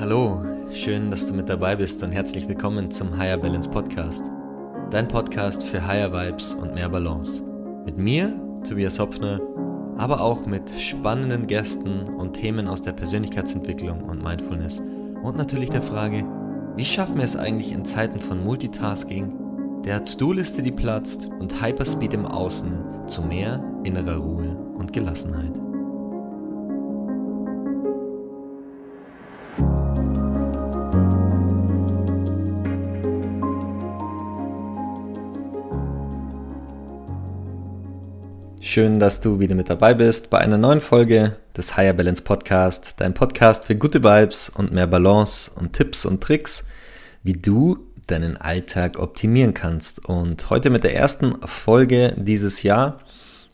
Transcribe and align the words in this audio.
Hallo, 0.00 0.42
schön, 0.72 1.10
dass 1.10 1.28
du 1.28 1.34
mit 1.34 1.48
dabei 1.48 1.76
bist 1.76 2.02
und 2.02 2.10
herzlich 2.10 2.48
willkommen 2.48 2.90
zum 2.90 3.16
Higher 3.16 3.38
Balance 3.38 3.70
Podcast. 3.70 4.24
Dein 4.90 5.06
Podcast 5.06 5.64
für 5.64 5.86
Higher 5.86 6.12
Vibes 6.12 6.52
und 6.54 6.74
mehr 6.74 6.88
Balance. 6.88 7.44
Mit 7.86 7.96
mir, 7.96 8.34
Tobias 8.66 8.98
Hopfner, 8.98 9.40
aber 9.96 10.20
auch 10.20 10.46
mit 10.46 10.68
spannenden 10.80 11.46
Gästen 11.46 12.02
und 12.18 12.32
Themen 12.32 12.66
aus 12.66 12.82
der 12.82 12.92
Persönlichkeitsentwicklung 12.92 14.02
und 14.02 14.22
Mindfulness 14.22 14.82
und 15.22 15.36
natürlich 15.36 15.70
der 15.70 15.82
Frage, 15.82 16.24
wie 16.76 16.84
schaffen 16.84 17.18
wir 17.18 17.24
es 17.24 17.36
eigentlich 17.36 17.70
in 17.70 17.84
Zeiten 17.84 18.18
von 18.18 18.42
Multitasking, 18.42 19.32
der 19.84 20.04
To-Do-Liste, 20.04 20.64
die 20.64 20.72
platzt 20.72 21.28
und 21.38 21.62
Hyperspeed 21.62 22.14
im 22.14 22.26
Außen 22.26 23.06
zu 23.06 23.22
mehr 23.22 23.62
innerer 23.84 24.16
Ruhe 24.16 24.56
und 24.74 24.92
Gelassenheit. 24.92 25.63
Schön, 38.74 38.98
dass 38.98 39.20
du 39.20 39.38
wieder 39.38 39.54
mit 39.54 39.70
dabei 39.70 39.94
bist 39.94 40.30
bei 40.30 40.38
einer 40.38 40.58
neuen 40.58 40.80
Folge 40.80 41.36
des 41.56 41.76
Higher 41.76 41.92
Balance 41.92 42.24
Podcast, 42.24 42.94
dein 42.96 43.14
Podcast 43.14 43.66
für 43.66 43.76
gute 43.76 44.02
Vibes 44.02 44.48
und 44.48 44.72
mehr 44.72 44.88
Balance 44.88 45.48
und 45.54 45.74
Tipps 45.74 46.04
und 46.04 46.20
Tricks, 46.20 46.64
wie 47.22 47.34
du 47.34 47.86
deinen 48.08 48.36
Alltag 48.36 48.98
optimieren 48.98 49.54
kannst. 49.54 50.04
Und 50.04 50.50
heute 50.50 50.70
mit 50.70 50.82
der 50.82 50.96
ersten 50.96 51.40
Folge 51.46 52.16
dieses 52.18 52.64
Jahr. 52.64 52.98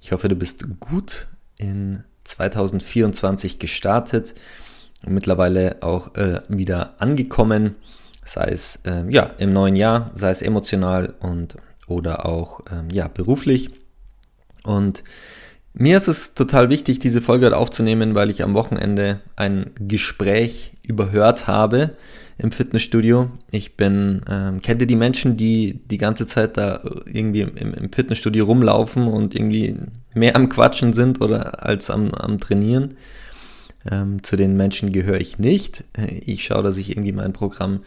Ich 0.01 0.11
hoffe, 0.13 0.31
du 0.31 0.37
bist 0.37 0.65
gut 0.81 1.27
in 1.59 2.03
2024 2.23 3.59
gestartet 3.59 4.35
und 5.05 5.13
mittlerweile 5.13 5.83
auch 5.83 6.15
äh, 6.15 6.41
wieder 6.49 6.95
angekommen, 6.99 7.75
sei 8.25 8.49
es 8.53 8.79
äh, 8.87 9.05
ja 9.11 9.25
im 9.37 9.53
neuen 9.53 9.77
Jahr, 9.77 10.13
sei 10.15 10.31
es 10.31 10.41
emotional 10.41 11.13
und 11.21 11.59
oder 11.89 12.25
auch 12.25 12.61
äh, 12.61 12.91
ja 12.91 13.07
beruflich. 13.07 13.80
Und 14.65 15.03
mir 15.73 15.97
ist 15.97 16.09
es 16.09 16.35
total 16.35 16.69
wichtig, 16.69 16.99
diese 16.99 17.23
Folge 17.23 17.57
aufzunehmen, 17.57 18.15
weil 18.15 18.31
ich 18.31 18.43
am 18.43 18.55
Wochenende 18.55 19.21
ein 19.37 19.71
Gespräch 19.79 20.73
überhört 20.83 21.47
habe 21.47 21.97
im 22.39 22.53
Fitnessstudio. 22.53 23.31
Ich 23.51 23.77
bin, 23.77 24.23
ähm, 24.29 24.61
kennt 24.63 24.81
ihr 24.81 24.87
die 24.87 24.97
Menschen, 24.97 25.37
die 25.37 25.81
die 25.87 25.99
ganze 25.99 26.27
Zeit 26.27 26.57
da 26.57 26.83
irgendwie 27.07 27.43
im, 27.43 27.75
im, 27.75 27.93
Fitnessstudio 27.93 28.47
rumlaufen 28.47 29.07
und 29.07 29.35
irgendwie 29.35 29.77
mehr 30.15 30.35
am 30.37 30.49
Quatschen 30.49 30.93
sind 30.93 31.21
oder 31.21 31.65
als 31.65 31.91
am, 31.91 32.13
am 32.15 32.41
Trainieren? 32.41 32.95
Ähm, 33.91 34.23
zu 34.23 34.37
den 34.37 34.57
Menschen 34.57 34.93
gehöre 34.93 35.21
ich 35.21 35.39
nicht. 35.39 35.85
Ich 36.27 36.45
schaue, 36.45 36.63
dass 36.63 36.77
ich 36.77 36.91
irgendwie 36.91 37.13
mein 37.13 37.33
Programm 37.33 37.81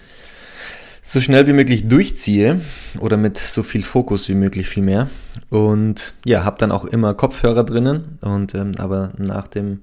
so 1.06 1.20
schnell 1.20 1.46
wie 1.48 1.54
möglich 1.54 1.90
durchziehe 1.90 2.62
oder 3.00 3.18
mit 3.18 3.38
so 3.38 3.62
viel 3.62 3.84
Fokus 3.84 4.30
wie 4.30 4.36
möglich 4.36 4.70
vielmehr. 4.70 5.10
Und 5.50 6.14
ja, 6.26 6.45
habe 6.45 6.58
dann 6.58 6.72
auch 6.72 6.86
immer 6.86 7.14
Kopfhörer 7.14 7.66
drinnen. 7.66 8.18
Und 8.22 8.56
ähm, 8.56 8.72
aber 8.78 9.12
nach 9.18 9.48
dem, 9.48 9.82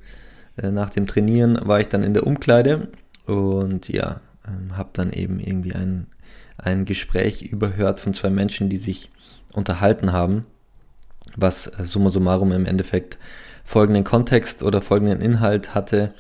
äh, 0.57 0.71
nach 0.71 0.89
dem 0.89 1.07
Trainieren 1.07 1.59
war 1.63 1.79
ich 1.79 1.89
dann 1.89 2.03
in 2.03 2.15
der 2.15 2.27
Umkleide 2.27 2.89
und 3.27 3.89
ja, 3.89 4.23
ähm, 4.49 4.77
habe 4.79 4.89
dann 4.95 5.13
eben 5.13 5.41
irgendwie 5.41 5.75
ein, 5.75 6.07
ein 6.57 6.87
Gespräch 6.87 7.43
überhört 7.43 8.01
von 8.01 8.15
zwei 8.15 8.31
Menschen, 8.31 8.71
die 8.71 8.79
sich 8.79 9.11
unterhalten 9.53 10.13
haben, 10.13 10.47
was 11.37 11.67
äh, 11.67 11.85
summa 11.85 12.09
summarum 12.09 12.51
im 12.51 12.65
Endeffekt 12.65 13.19
folgenden 13.63 14.05
Kontext 14.05 14.63
oder 14.63 14.81
folgenden 14.81 15.21
Inhalt 15.21 15.75
hatte. 15.75 16.15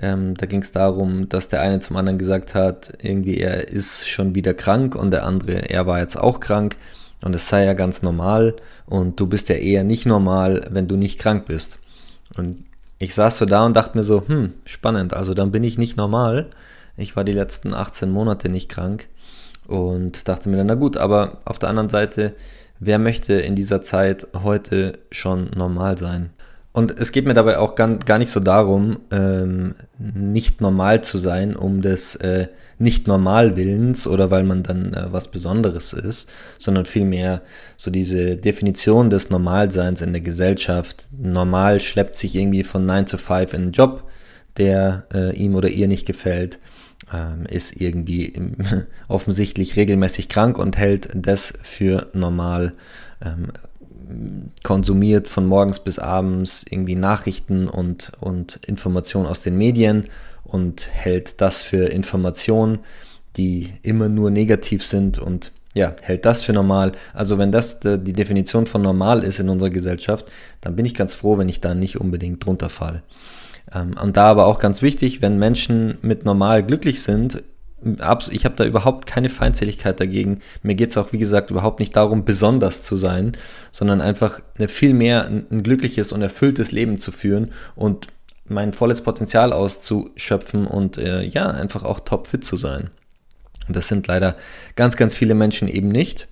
Ähm, 0.00 0.34
da 0.36 0.46
ging 0.46 0.62
es 0.62 0.70
darum, 0.70 1.28
dass 1.28 1.48
der 1.48 1.60
eine 1.60 1.80
zum 1.80 1.96
anderen 1.96 2.18
gesagt 2.18 2.54
hat, 2.54 2.92
irgendwie 3.02 3.38
er 3.38 3.68
ist 3.68 4.08
schon 4.08 4.34
wieder 4.34 4.54
krank 4.54 4.94
und 4.94 5.10
der 5.10 5.24
andere, 5.24 5.68
er 5.70 5.86
war 5.86 5.98
jetzt 5.98 6.16
auch 6.16 6.40
krank 6.40 6.76
und 7.22 7.34
es 7.34 7.48
sei 7.48 7.64
ja 7.64 7.74
ganz 7.74 8.02
normal 8.02 8.54
und 8.86 9.18
du 9.18 9.26
bist 9.26 9.48
ja 9.48 9.56
eher 9.56 9.84
nicht 9.84 10.06
normal, 10.06 10.66
wenn 10.70 10.86
du 10.86 10.96
nicht 10.96 11.18
krank 11.18 11.46
bist. 11.46 11.80
Und 12.36 12.64
ich 12.98 13.14
saß 13.14 13.38
so 13.38 13.46
da 13.46 13.66
und 13.66 13.76
dachte 13.76 13.98
mir 13.98 14.04
so, 14.04 14.22
hm, 14.26 14.54
spannend, 14.64 15.14
also 15.14 15.34
dann 15.34 15.50
bin 15.50 15.64
ich 15.64 15.78
nicht 15.78 15.96
normal. 15.96 16.50
Ich 16.96 17.16
war 17.16 17.24
die 17.24 17.32
letzten 17.32 17.74
18 17.74 18.10
Monate 18.10 18.48
nicht 18.48 18.68
krank 18.68 19.08
und 19.66 20.28
dachte 20.28 20.48
mir 20.48 20.56
dann, 20.56 20.66
na 20.66 20.74
gut, 20.74 20.96
aber 20.96 21.40
auf 21.44 21.58
der 21.58 21.68
anderen 21.68 21.88
Seite, 21.88 22.34
wer 22.78 22.98
möchte 22.98 23.34
in 23.34 23.54
dieser 23.54 23.82
Zeit 23.82 24.28
heute 24.42 24.98
schon 25.10 25.50
normal 25.56 25.98
sein? 25.98 26.30
Und 26.78 26.96
es 26.96 27.10
geht 27.10 27.26
mir 27.26 27.34
dabei 27.34 27.58
auch 27.58 27.74
gar, 27.74 27.96
gar 27.96 28.18
nicht 28.18 28.30
so 28.30 28.38
darum, 28.38 29.00
ähm, 29.10 29.74
nicht 29.98 30.60
normal 30.60 31.02
zu 31.02 31.18
sein, 31.18 31.56
um 31.56 31.82
des 31.82 32.14
äh, 32.14 32.46
nicht 32.78 33.08
normal 33.08 33.56
Willens 33.56 34.06
oder 34.06 34.30
weil 34.30 34.44
man 34.44 34.62
dann 34.62 34.94
äh, 34.94 35.06
was 35.10 35.26
Besonderes 35.26 35.92
ist, 35.92 36.28
sondern 36.56 36.84
vielmehr 36.84 37.42
so 37.76 37.90
diese 37.90 38.36
Definition 38.36 39.10
des 39.10 39.28
Normalseins 39.28 40.02
in 40.02 40.12
der 40.12 40.22
Gesellschaft. 40.22 41.08
Normal 41.10 41.80
schleppt 41.80 42.14
sich 42.14 42.36
irgendwie 42.36 42.62
von 42.62 42.86
9 42.86 43.06
to 43.06 43.18
5 43.18 43.54
in 43.54 43.62
einen 43.62 43.72
Job, 43.72 44.08
der 44.56 45.08
äh, 45.12 45.34
ihm 45.34 45.56
oder 45.56 45.70
ihr 45.70 45.88
nicht 45.88 46.06
gefällt, 46.06 46.60
ähm, 47.12 47.44
ist 47.46 47.74
irgendwie 47.74 48.34
offensichtlich 49.08 49.74
regelmäßig 49.74 50.28
krank 50.28 50.58
und 50.58 50.76
hält 50.76 51.08
das 51.12 51.54
für 51.60 52.06
normal. 52.12 52.74
Ähm, 53.20 53.48
konsumiert 54.62 55.28
von 55.28 55.46
morgens 55.46 55.80
bis 55.80 55.98
abends 55.98 56.64
irgendwie 56.68 56.94
Nachrichten 56.94 57.68
und, 57.68 58.12
und 58.20 58.60
Informationen 58.66 59.26
aus 59.26 59.42
den 59.42 59.56
Medien 59.58 60.04
und 60.44 60.88
hält 60.90 61.40
das 61.40 61.62
für 61.62 61.88
Informationen, 61.88 62.78
die 63.36 63.72
immer 63.82 64.08
nur 64.08 64.30
negativ 64.30 64.84
sind 64.84 65.18
und 65.18 65.52
ja, 65.74 65.94
hält 66.02 66.24
das 66.24 66.42
für 66.42 66.52
normal. 66.52 66.92
Also 67.12 67.38
wenn 67.38 67.52
das 67.52 67.78
die 67.80 68.12
Definition 68.12 68.66
von 68.66 68.82
normal 68.82 69.22
ist 69.22 69.38
in 69.38 69.48
unserer 69.48 69.70
Gesellschaft, 69.70 70.26
dann 70.60 70.74
bin 70.74 70.86
ich 70.86 70.94
ganz 70.94 71.14
froh, 71.14 71.38
wenn 71.38 71.48
ich 71.48 71.60
da 71.60 71.74
nicht 71.74 72.00
unbedingt 72.00 72.44
drunter 72.44 72.68
falle. 72.68 73.02
Ähm, 73.72 73.94
und 74.02 74.16
da 74.16 74.30
aber 74.30 74.46
auch 74.46 74.58
ganz 74.58 74.82
wichtig, 74.82 75.22
wenn 75.22 75.38
Menschen 75.38 75.98
mit 76.02 76.24
normal 76.24 76.64
glücklich 76.64 77.02
sind, 77.02 77.42
ich 78.30 78.44
habe 78.44 78.56
da 78.56 78.64
überhaupt 78.64 79.06
keine 79.06 79.28
Feindseligkeit 79.28 80.00
dagegen. 80.00 80.40
Mir 80.62 80.74
geht 80.74 80.90
es 80.90 80.96
auch, 80.96 81.12
wie 81.12 81.18
gesagt, 81.18 81.50
überhaupt 81.50 81.78
nicht 81.78 81.94
darum, 81.94 82.24
besonders 82.24 82.82
zu 82.82 82.96
sein, 82.96 83.36
sondern 83.70 84.00
einfach 84.00 84.40
viel 84.66 84.94
mehr 84.94 85.26
ein, 85.26 85.46
ein 85.50 85.62
glückliches 85.62 86.12
und 86.12 86.22
erfülltes 86.22 86.72
Leben 86.72 86.98
zu 86.98 87.12
führen 87.12 87.52
und 87.76 88.08
mein 88.46 88.72
volles 88.72 89.02
Potenzial 89.02 89.52
auszuschöpfen 89.52 90.66
und 90.66 90.98
äh, 90.98 91.22
ja, 91.22 91.48
einfach 91.48 91.84
auch 91.84 92.00
topfit 92.00 92.44
zu 92.44 92.56
sein. 92.56 92.90
Und 93.68 93.76
das 93.76 93.88
sind 93.88 94.06
leider 94.06 94.36
ganz, 94.74 94.96
ganz 94.96 95.14
viele 95.14 95.34
Menschen 95.34 95.68
eben 95.68 95.88
nicht. 95.88 96.26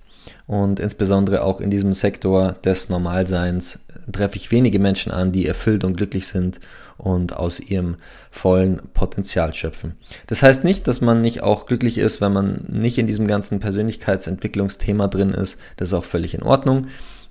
Und 0.46 0.78
insbesondere 0.78 1.42
auch 1.42 1.60
in 1.60 1.70
diesem 1.70 1.92
Sektor 1.92 2.52
des 2.64 2.88
Normalseins 2.88 3.80
treffe 4.12 4.36
ich 4.36 4.52
wenige 4.52 4.78
Menschen 4.78 5.10
an, 5.10 5.32
die 5.32 5.46
erfüllt 5.46 5.82
und 5.82 5.96
glücklich 5.96 6.28
sind 6.28 6.60
und 6.96 7.36
aus 7.36 7.58
ihrem 7.58 7.96
vollen 8.30 8.80
Potenzial 8.94 9.52
schöpfen. 9.54 9.96
Das 10.28 10.42
heißt 10.42 10.62
nicht, 10.62 10.86
dass 10.86 11.00
man 11.00 11.20
nicht 11.20 11.42
auch 11.42 11.66
glücklich 11.66 11.98
ist, 11.98 12.20
wenn 12.20 12.32
man 12.32 12.64
nicht 12.68 12.98
in 12.98 13.06
diesem 13.06 13.26
ganzen 13.26 13.58
Persönlichkeitsentwicklungsthema 13.58 15.08
drin 15.08 15.30
ist. 15.30 15.58
Das 15.76 15.88
ist 15.88 15.94
auch 15.94 16.04
völlig 16.04 16.34
in 16.34 16.42
Ordnung. 16.42 16.86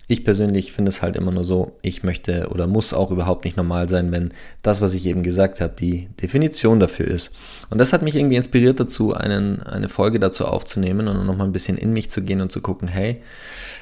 Ich 0.08 0.24
persönlich 0.24 0.72
finde 0.72 0.90
es 0.90 1.02
halt 1.02 1.16
immer 1.16 1.32
nur 1.32 1.44
so, 1.44 1.78
ich 1.82 2.04
möchte 2.04 2.50
oder 2.50 2.68
muss 2.68 2.94
auch 2.94 3.12
überhaupt 3.12 3.44
nicht 3.44 3.58
normal 3.58 3.90
sein, 3.90 4.12
wenn 4.12 4.32
das, 4.62 4.82
was 4.82 4.94
ich 4.94 5.06
eben 5.06 5.24
gesagt 5.24 5.62
habe, 5.62 5.74
die 5.78 6.10
Definition 6.22 6.80
dafür 6.80 7.08
ist. 7.08 7.32
Und 7.70 7.80
das 7.80 7.92
hat 7.92 8.04
mich 8.04 8.16
irgendwie 8.16 8.36
inspiriert 8.36 8.80
dazu, 8.80 9.14
einen, 9.14 9.64
eine 9.64 9.90
Folge 9.90 10.20
dazu 10.20 10.46
aufzunehmen 10.46 11.08
und 11.08 11.26
nochmal 11.26 11.48
ein 11.48 11.54
bisschen 11.54 11.78
in 11.78 11.92
mich 11.92 12.10
zu 12.10 12.22
gehen 12.22 12.42
und 12.42 12.52
zu 12.52 12.62
gucken, 12.62 12.88
hey, 12.88 13.22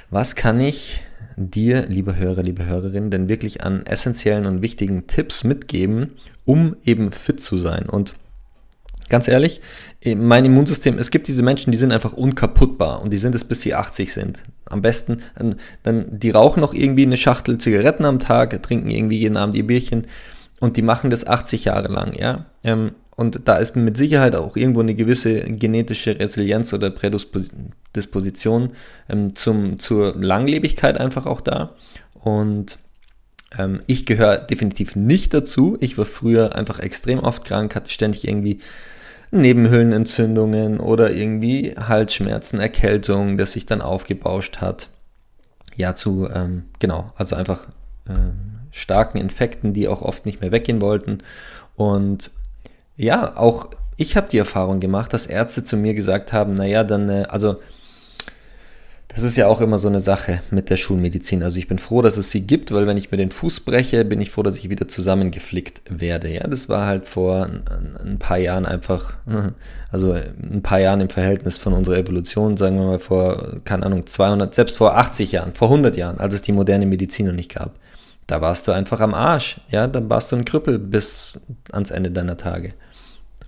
was 0.09 0.35
kann 0.35 0.59
ich 0.59 1.01
dir, 1.35 1.85
liebe 1.87 2.15
Hörer, 2.15 2.43
liebe 2.43 2.65
Hörerin, 2.65 3.09
denn 3.09 3.27
wirklich 3.27 3.63
an 3.63 3.85
essentiellen 3.85 4.45
und 4.45 4.61
wichtigen 4.61 5.07
Tipps 5.07 5.43
mitgeben, 5.43 6.11
um 6.45 6.77
eben 6.85 7.11
fit 7.11 7.41
zu 7.41 7.57
sein? 7.57 7.89
Und 7.89 8.15
ganz 9.09 9.27
ehrlich, 9.27 9.61
mein 10.15 10.45
Immunsystem, 10.45 10.97
es 10.97 11.11
gibt 11.11 11.27
diese 11.27 11.43
Menschen, 11.43 11.71
die 11.71 11.77
sind 11.77 11.91
einfach 11.91 12.13
unkaputtbar 12.13 13.01
und 13.01 13.11
die 13.11 13.17
sind 13.17 13.35
es, 13.35 13.43
bis 13.43 13.61
sie 13.61 13.73
80 13.73 14.11
sind. 14.11 14.43
Am 14.65 14.81
besten, 14.81 15.21
dann, 15.83 16.05
die 16.09 16.31
rauchen 16.31 16.61
noch 16.61 16.73
irgendwie 16.73 17.05
eine 17.05 17.17
Schachtel 17.17 17.57
Zigaretten 17.57 18.05
am 18.05 18.19
Tag, 18.19 18.61
trinken 18.63 18.89
irgendwie 18.89 19.19
jeden 19.19 19.37
Abend 19.37 19.55
ihr 19.55 19.65
Bierchen 19.65 20.07
und 20.59 20.77
die 20.77 20.81
machen 20.81 21.09
das 21.09 21.25
80 21.25 21.65
Jahre 21.65 21.87
lang, 21.87 22.13
ja. 22.19 22.45
Ähm, 22.63 22.91
und 23.15 23.41
da 23.45 23.57
ist 23.57 23.75
mit 23.75 23.95
Sicherheit 23.95 24.35
auch 24.35 24.57
irgendwo 24.57 24.79
eine 24.79 24.95
gewisse 24.95 25.35
genetische 25.41 26.19
Resilienz 26.19 26.73
oder 26.73 26.89
Prädisposition 26.89 28.71
ähm, 29.07 29.35
zum, 29.35 29.77
zur 29.77 30.15
Langlebigkeit 30.15 30.97
einfach 30.99 31.27
auch 31.27 31.41
da. 31.41 31.75
Und 32.15 32.79
ähm, 33.57 33.81
ich 33.85 34.05
gehöre 34.05 34.37
definitiv 34.37 34.95
nicht 34.95 35.33
dazu. 35.33 35.77
Ich 35.79 35.97
war 35.97 36.05
früher 36.05 36.55
einfach 36.55 36.79
extrem 36.79 37.19
oft 37.19 37.45
krank, 37.45 37.75
hatte 37.75 37.91
ständig 37.91 38.27
irgendwie 38.27 38.59
Nebenhöhlenentzündungen 39.33 40.79
oder 40.79 41.11
irgendwie 41.11 41.75
Halsschmerzen, 41.75 42.59
Erkältung, 42.59 43.37
das 43.37 43.53
sich 43.53 43.65
dann 43.65 43.81
aufgebauscht 43.81 44.57
hat. 44.57 44.89
Ja, 45.75 45.95
zu, 45.95 46.29
ähm, 46.33 46.65
genau, 46.79 47.11
also 47.15 47.35
einfach 47.35 47.67
ähm, 48.07 48.59
starken 48.71 49.17
Infekten, 49.17 49.73
die 49.73 49.87
auch 49.87 50.01
oft 50.01 50.25
nicht 50.25 50.41
mehr 50.41 50.51
weggehen 50.51 50.81
wollten. 50.81 51.19
Und 51.75 52.31
ja, 52.95 53.35
auch 53.35 53.69
ich 53.97 54.17
habe 54.17 54.27
die 54.29 54.37
Erfahrung 54.37 54.79
gemacht, 54.79 55.13
dass 55.13 55.25
Ärzte 55.25 55.63
zu 55.63 55.77
mir 55.77 55.93
gesagt 55.93 56.33
haben, 56.33 56.53
naja, 56.53 56.83
dann, 56.83 57.09
äh, 57.09 57.25
also 57.29 57.57
das 59.13 59.23
ist 59.23 59.35
ja 59.35 59.47
auch 59.47 59.61
immer 59.61 59.77
so 59.77 59.87
eine 59.87 59.99
Sache 59.99 60.41
mit 60.49 60.71
der 60.71 60.77
Schulmedizin. 60.77 61.43
Also 61.43 61.59
ich 61.59 61.67
bin 61.67 61.77
froh, 61.77 62.01
dass 62.01 62.17
es 62.17 62.31
sie 62.31 62.41
gibt, 62.41 62.71
weil 62.71 62.87
wenn 62.87 62.97
ich 62.97 63.11
mir 63.11 63.17
den 63.17 63.29
Fuß 63.29 63.59
breche, 63.59 64.05
bin 64.05 64.19
ich 64.19 64.31
froh, 64.31 64.41
dass 64.41 64.57
ich 64.57 64.69
wieder 64.69 64.87
zusammengeflickt 64.87 65.83
werde. 65.87 66.33
Ja, 66.33 66.47
das 66.47 66.67
war 66.67 66.87
halt 66.87 67.07
vor 67.07 67.47
ein 68.03 68.17
paar 68.17 68.39
Jahren 68.39 68.65
einfach, 68.65 69.13
also 69.91 70.13
ein 70.13 70.63
paar 70.63 70.79
Jahren 70.79 71.01
im 71.01 71.09
Verhältnis 71.09 71.59
von 71.59 71.73
unserer 71.73 71.97
Evolution, 71.97 72.57
sagen 72.57 72.77
wir 72.77 72.85
mal 72.85 72.99
vor, 72.99 73.59
keine 73.65 73.85
Ahnung, 73.85 74.07
200, 74.07 74.55
selbst 74.55 74.77
vor 74.77 74.97
80 74.97 75.31
Jahren, 75.31 75.53
vor 75.53 75.67
100 75.67 75.95
Jahren, 75.95 76.19
als 76.19 76.33
es 76.33 76.41
die 76.41 76.51
moderne 76.51 76.87
Medizin 76.87 77.27
noch 77.27 77.33
nicht 77.33 77.53
gab. 77.53 77.75
Da 78.25 78.41
warst 78.41 78.67
du 78.67 78.71
einfach 78.71 78.99
am 78.99 79.13
Arsch. 79.13 79.59
Ja, 79.69 79.85
dann 79.85 80.09
warst 80.09 80.31
du 80.31 80.37
ein 80.37 80.45
Krüppel 80.45 80.79
bis 80.79 81.39
ans 81.71 81.91
Ende 81.91 82.09
deiner 82.09 82.37
Tage. 82.37 82.73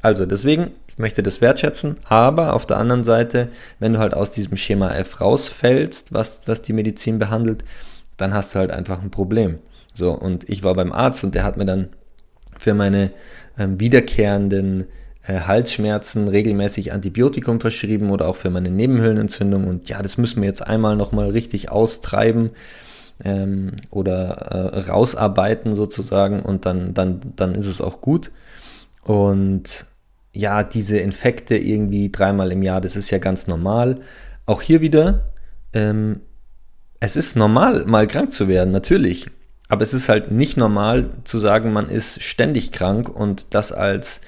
Also 0.05 0.27
deswegen, 0.27 0.69
ich 0.85 0.99
möchte 0.99 1.23
das 1.23 1.41
wertschätzen, 1.41 1.95
aber 2.07 2.53
auf 2.53 2.67
der 2.67 2.77
anderen 2.77 3.03
Seite, 3.03 3.49
wenn 3.79 3.93
du 3.93 3.97
halt 3.97 4.13
aus 4.13 4.31
diesem 4.31 4.55
Schema 4.55 4.93
F 4.93 5.19
rausfällst, 5.19 6.13
was, 6.13 6.47
was 6.47 6.61
die 6.61 6.73
Medizin 6.73 7.17
behandelt, 7.17 7.65
dann 8.15 8.31
hast 8.31 8.53
du 8.53 8.59
halt 8.59 8.69
einfach 8.69 9.01
ein 9.01 9.09
Problem. 9.09 9.57
So, 9.95 10.11
und 10.11 10.47
ich 10.47 10.61
war 10.61 10.75
beim 10.75 10.91
Arzt 10.91 11.23
und 11.23 11.33
der 11.33 11.43
hat 11.43 11.57
mir 11.57 11.65
dann 11.65 11.87
für 12.55 12.75
meine 12.75 13.13
ähm, 13.57 13.79
wiederkehrenden 13.79 14.85
äh, 15.25 15.39
Halsschmerzen 15.39 16.27
regelmäßig 16.27 16.93
Antibiotikum 16.93 17.59
verschrieben 17.59 18.11
oder 18.11 18.27
auch 18.27 18.35
für 18.35 18.51
meine 18.51 18.69
Nebenhöhlenentzündung. 18.69 19.65
Und 19.67 19.89
ja, 19.89 20.03
das 20.03 20.19
müssen 20.19 20.39
wir 20.39 20.47
jetzt 20.47 20.61
einmal 20.61 20.95
nochmal 20.95 21.31
richtig 21.31 21.71
austreiben 21.71 22.51
ähm, 23.23 23.71
oder 23.89 24.27
äh, 24.75 24.79
rausarbeiten 24.81 25.73
sozusagen 25.73 26.43
und 26.43 26.67
dann, 26.67 26.93
dann, 26.93 27.21
dann 27.35 27.55
ist 27.55 27.65
es 27.65 27.81
auch 27.81 28.01
gut. 28.01 28.29
Und 29.01 29.87
ja, 30.35 30.63
diese 30.63 30.97
Infekte 30.97 31.57
irgendwie 31.57 32.11
dreimal 32.11 32.51
im 32.51 32.61
Jahr, 32.61 32.81
das 32.81 32.95
ist 32.95 33.09
ja 33.09 33.17
ganz 33.17 33.47
normal. 33.47 34.01
Auch 34.45 34.61
hier 34.61 34.81
wieder, 34.81 35.31
ähm, 35.73 36.21
es 36.99 37.15
ist 37.15 37.35
normal, 37.35 37.85
mal 37.85 38.05
krank 38.07 38.33
zu 38.33 38.47
werden, 38.47 38.71
natürlich. 38.71 39.27
Aber 39.69 39.81
es 39.81 39.93
ist 39.93 40.09
halt 40.09 40.31
nicht 40.31 40.57
normal 40.57 41.09
zu 41.23 41.39
sagen, 41.39 41.73
man 41.73 41.89
ist 41.89 42.21
ständig 42.21 42.71
krank 42.71 43.09
und 43.09 43.47
das 43.51 43.71
als, 43.71 44.21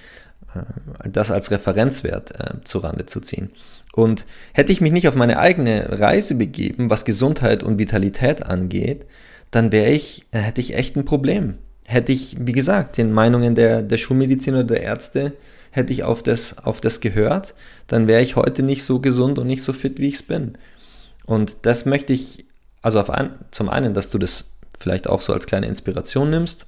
äh, 0.55 1.09
das 1.09 1.29
als 1.29 1.51
Referenzwert 1.51 2.31
äh, 2.39 2.63
zurande 2.63 3.05
zu 3.05 3.19
ziehen. 3.19 3.51
Und 3.93 4.25
hätte 4.53 4.71
ich 4.71 4.81
mich 4.81 4.91
nicht 4.91 5.07
auf 5.07 5.15
meine 5.15 5.39
eigene 5.39 5.99
Reise 5.99 6.35
begeben, 6.35 6.89
was 6.89 7.05
Gesundheit 7.05 7.63
und 7.63 7.79
Vitalität 7.79 8.43
angeht, 8.43 9.05
dann 9.51 9.71
wäre 9.71 9.89
ich, 9.89 10.25
äh, 10.31 10.39
hätte 10.39 10.61
ich 10.61 10.75
echt 10.75 10.95
ein 10.95 11.05
Problem. 11.05 11.57
Hätte 11.89 12.11
ich, 12.11 12.35
wie 12.37 12.51
gesagt, 12.51 12.97
den 12.97 13.13
Meinungen 13.13 13.55
der, 13.55 13.81
der 13.81 13.97
Schulmedizin 13.97 14.55
oder 14.55 14.65
der 14.65 14.83
Ärzte 14.83 15.31
hätte 15.71 15.93
ich 15.93 16.03
auf 16.03 16.21
das, 16.21 16.57
auf 16.57 16.81
das 16.81 16.99
gehört, 16.99 17.55
dann 17.87 18.07
wäre 18.07 18.21
ich 18.21 18.35
heute 18.35 18.61
nicht 18.61 18.83
so 18.83 18.99
gesund 18.99 19.39
und 19.39 19.47
nicht 19.47 19.63
so 19.63 19.71
fit, 19.71 19.97
wie 19.97 20.09
ich 20.09 20.15
es 20.15 20.23
bin. 20.23 20.57
Und 21.25 21.59
das 21.61 21.85
möchte 21.85 22.11
ich, 22.11 22.45
also 22.81 22.99
ein, 23.07 23.29
zum 23.51 23.69
einen, 23.69 23.93
dass 23.93 24.09
du 24.09 24.17
das 24.17 24.43
vielleicht 24.77 25.07
auch 25.07 25.21
so 25.21 25.31
als 25.31 25.45
kleine 25.45 25.67
Inspiration 25.67 26.29
nimmst. 26.29 26.65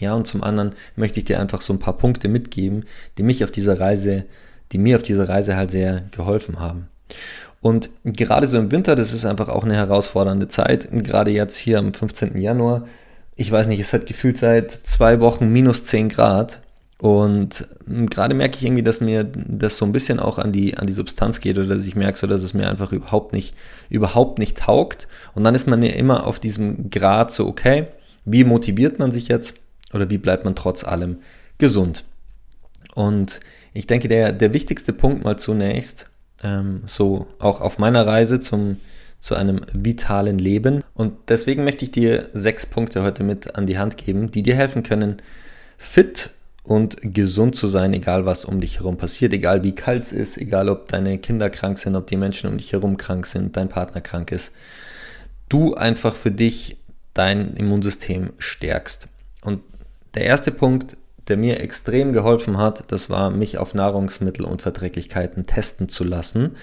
Ja, 0.00 0.14
und 0.14 0.26
zum 0.26 0.42
anderen 0.42 0.72
möchte 0.96 1.18
ich 1.18 1.26
dir 1.26 1.38
einfach 1.38 1.60
so 1.60 1.74
ein 1.74 1.78
paar 1.78 1.98
Punkte 1.98 2.28
mitgeben, 2.28 2.86
die 3.18 3.22
mich 3.22 3.44
auf 3.44 3.50
dieser 3.50 3.80
Reise, 3.80 4.24
die 4.72 4.78
mir 4.78 4.96
auf 4.96 5.02
dieser 5.02 5.28
Reise 5.28 5.56
halt 5.56 5.70
sehr 5.70 6.04
geholfen 6.10 6.58
haben. 6.58 6.88
Und 7.60 7.90
gerade 8.02 8.46
so 8.46 8.56
im 8.56 8.70
Winter, 8.70 8.96
das 8.96 9.12
ist 9.12 9.26
einfach 9.26 9.50
auch 9.50 9.64
eine 9.64 9.76
herausfordernde 9.76 10.48
Zeit. 10.48 10.88
Gerade 10.90 11.30
jetzt 11.30 11.58
hier 11.58 11.78
am 11.78 11.92
15. 11.92 12.40
Januar, 12.40 12.88
ich 13.36 13.50
weiß 13.50 13.66
nicht, 13.66 13.80
es 13.80 13.92
hat 13.92 14.06
gefühlt 14.06 14.38
seit 14.38 14.72
zwei 14.72 15.20
Wochen 15.20 15.48
minus 15.50 15.84
10 15.84 16.08
Grad. 16.08 16.60
Und 16.98 17.66
gerade 17.86 18.32
merke 18.32 18.56
ich 18.56 18.64
irgendwie, 18.64 18.84
dass 18.84 19.00
mir 19.00 19.24
das 19.24 19.76
so 19.76 19.84
ein 19.84 19.90
bisschen 19.90 20.20
auch 20.20 20.38
an 20.38 20.52
die, 20.52 20.78
an 20.78 20.86
die 20.86 20.92
Substanz 20.92 21.40
geht 21.40 21.58
oder 21.58 21.74
dass 21.74 21.84
ich 21.84 21.96
merke, 21.96 22.16
so, 22.16 22.28
dass 22.28 22.44
es 22.44 22.54
mir 22.54 22.70
einfach 22.70 22.92
überhaupt 22.92 23.32
nicht, 23.32 23.56
überhaupt 23.88 24.38
nicht 24.38 24.58
taugt. 24.58 25.08
Und 25.34 25.42
dann 25.42 25.56
ist 25.56 25.66
man 25.66 25.82
ja 25.82 25.92
immer 25.92 26.26
auf 26.26 26.38
diesem 26.38 26.90
Grad 26.90 27.32
so, 27.32 27.48
okay, 27.48 27.86
wie 28.24 28.44
motiviert 28.44 29.00
man 29.00 29.10
sich 29.10 29.26
jetzt 29.26 29.54
oder 29.92 30.10
wie 30.10 30.18
bleibt 30.18 30.44
man 30.44 30.54
trotz 30.54 30.84
allem 30.84 31.18
gesund? 31.58 32.04
Und 32.94 33.40
ich 33.72 33.88
denke, 33.88 34.06
der, 34.06 34.32
der 34.32 34.52
wichtigste 34.52 34.92
Punkt 34.92 35.24
mal 35.24 35.38
zunächst, 35.38 36.06
ähm, 36.44 36.82
so 36.86 37.26
auch 37.38 37.60
auf 37.60 37.78
meiner 37.78 38.06
Reise 38.06 38.38
zum, 38.38 38.76
zu 39.22 39.36
einem 39.36 39.60
vitalen 39.72 40.40
Leben. 40.40 40.82
Und 40.94 41.14
deswegen 41.28 41.62
möchte 41.62 41.84
ich 41.84 41.92
dir 41.92 42.28
sechs 42.32 42.66
Punkte 42.66 43.04
heute 43.04 43.22
mit 43.22 43.54
an 43.54 43.68
die 43.68 43.78
Hand 43.78 43.96
geben, 43.96 44.32
die 44.32 44.42
dir 44.42 44.56
helfen 44.56 44.82
können, 44.82 45.22
fit 45.78 46.30
und 46.64 46.96
gesund 47.00 47.54
zu 47.54 47.68
sein, 47.68 47.92
egal 47.92 48.26
was 48.26 48.44
um 48.44 48.60
dich 48.60 48.80
herum 48.80 48.96
passiert, 48.96 49.32
egal 49.32 49.62
wie 49.62 49.76
kalt 49.76 50.06
es 50.06 50.12
ist, 50.12 50.38
egal 50.38 50.68
ob 50.68 50.88
deine 50.88 51.18
Kinder 51.18 51.50
krank 51.50 51.78
sind, 51.78 51.94
ob 51.94 52.08
die 52.08 52.16
Menschen 52.16 52.50
um 52.50 52.58
dich 52.58 52.72
herum 52.72 52.96
krank 52.96 53.26
sind, 53.26 53.56
dein 53.56 53.68
Partner 53.68 54.00
krank 54.00 54.32
ist. 54.32 54.52
Du 55.48 55.74
einfach 55.74 56.16
für 56.16 56.32
dich 56.32 56.76
dein 57.14 57.54
Immunsystem 57.54 58.32
stärkst. 58.38 59.06
Und 59.42 59.60
der 60.14 60.24
erste 60.24 60.50
Punkt, 60.50 60.96
der 61.28 61.36
mir 61.36 61.60
extrem 61.60 62.12
geholfen 62.12 62.58
hat, 62.58 62.84
das 62.88 63.08
war, 63.08 63.30
mich 63.30 63.58
auf 63.58 63.74
Nahrungsmittelunverträglichkeiten 63.74 65.46
testen 65.46 65.88
zu 65.88 66.04
lassen. 66.04 66.56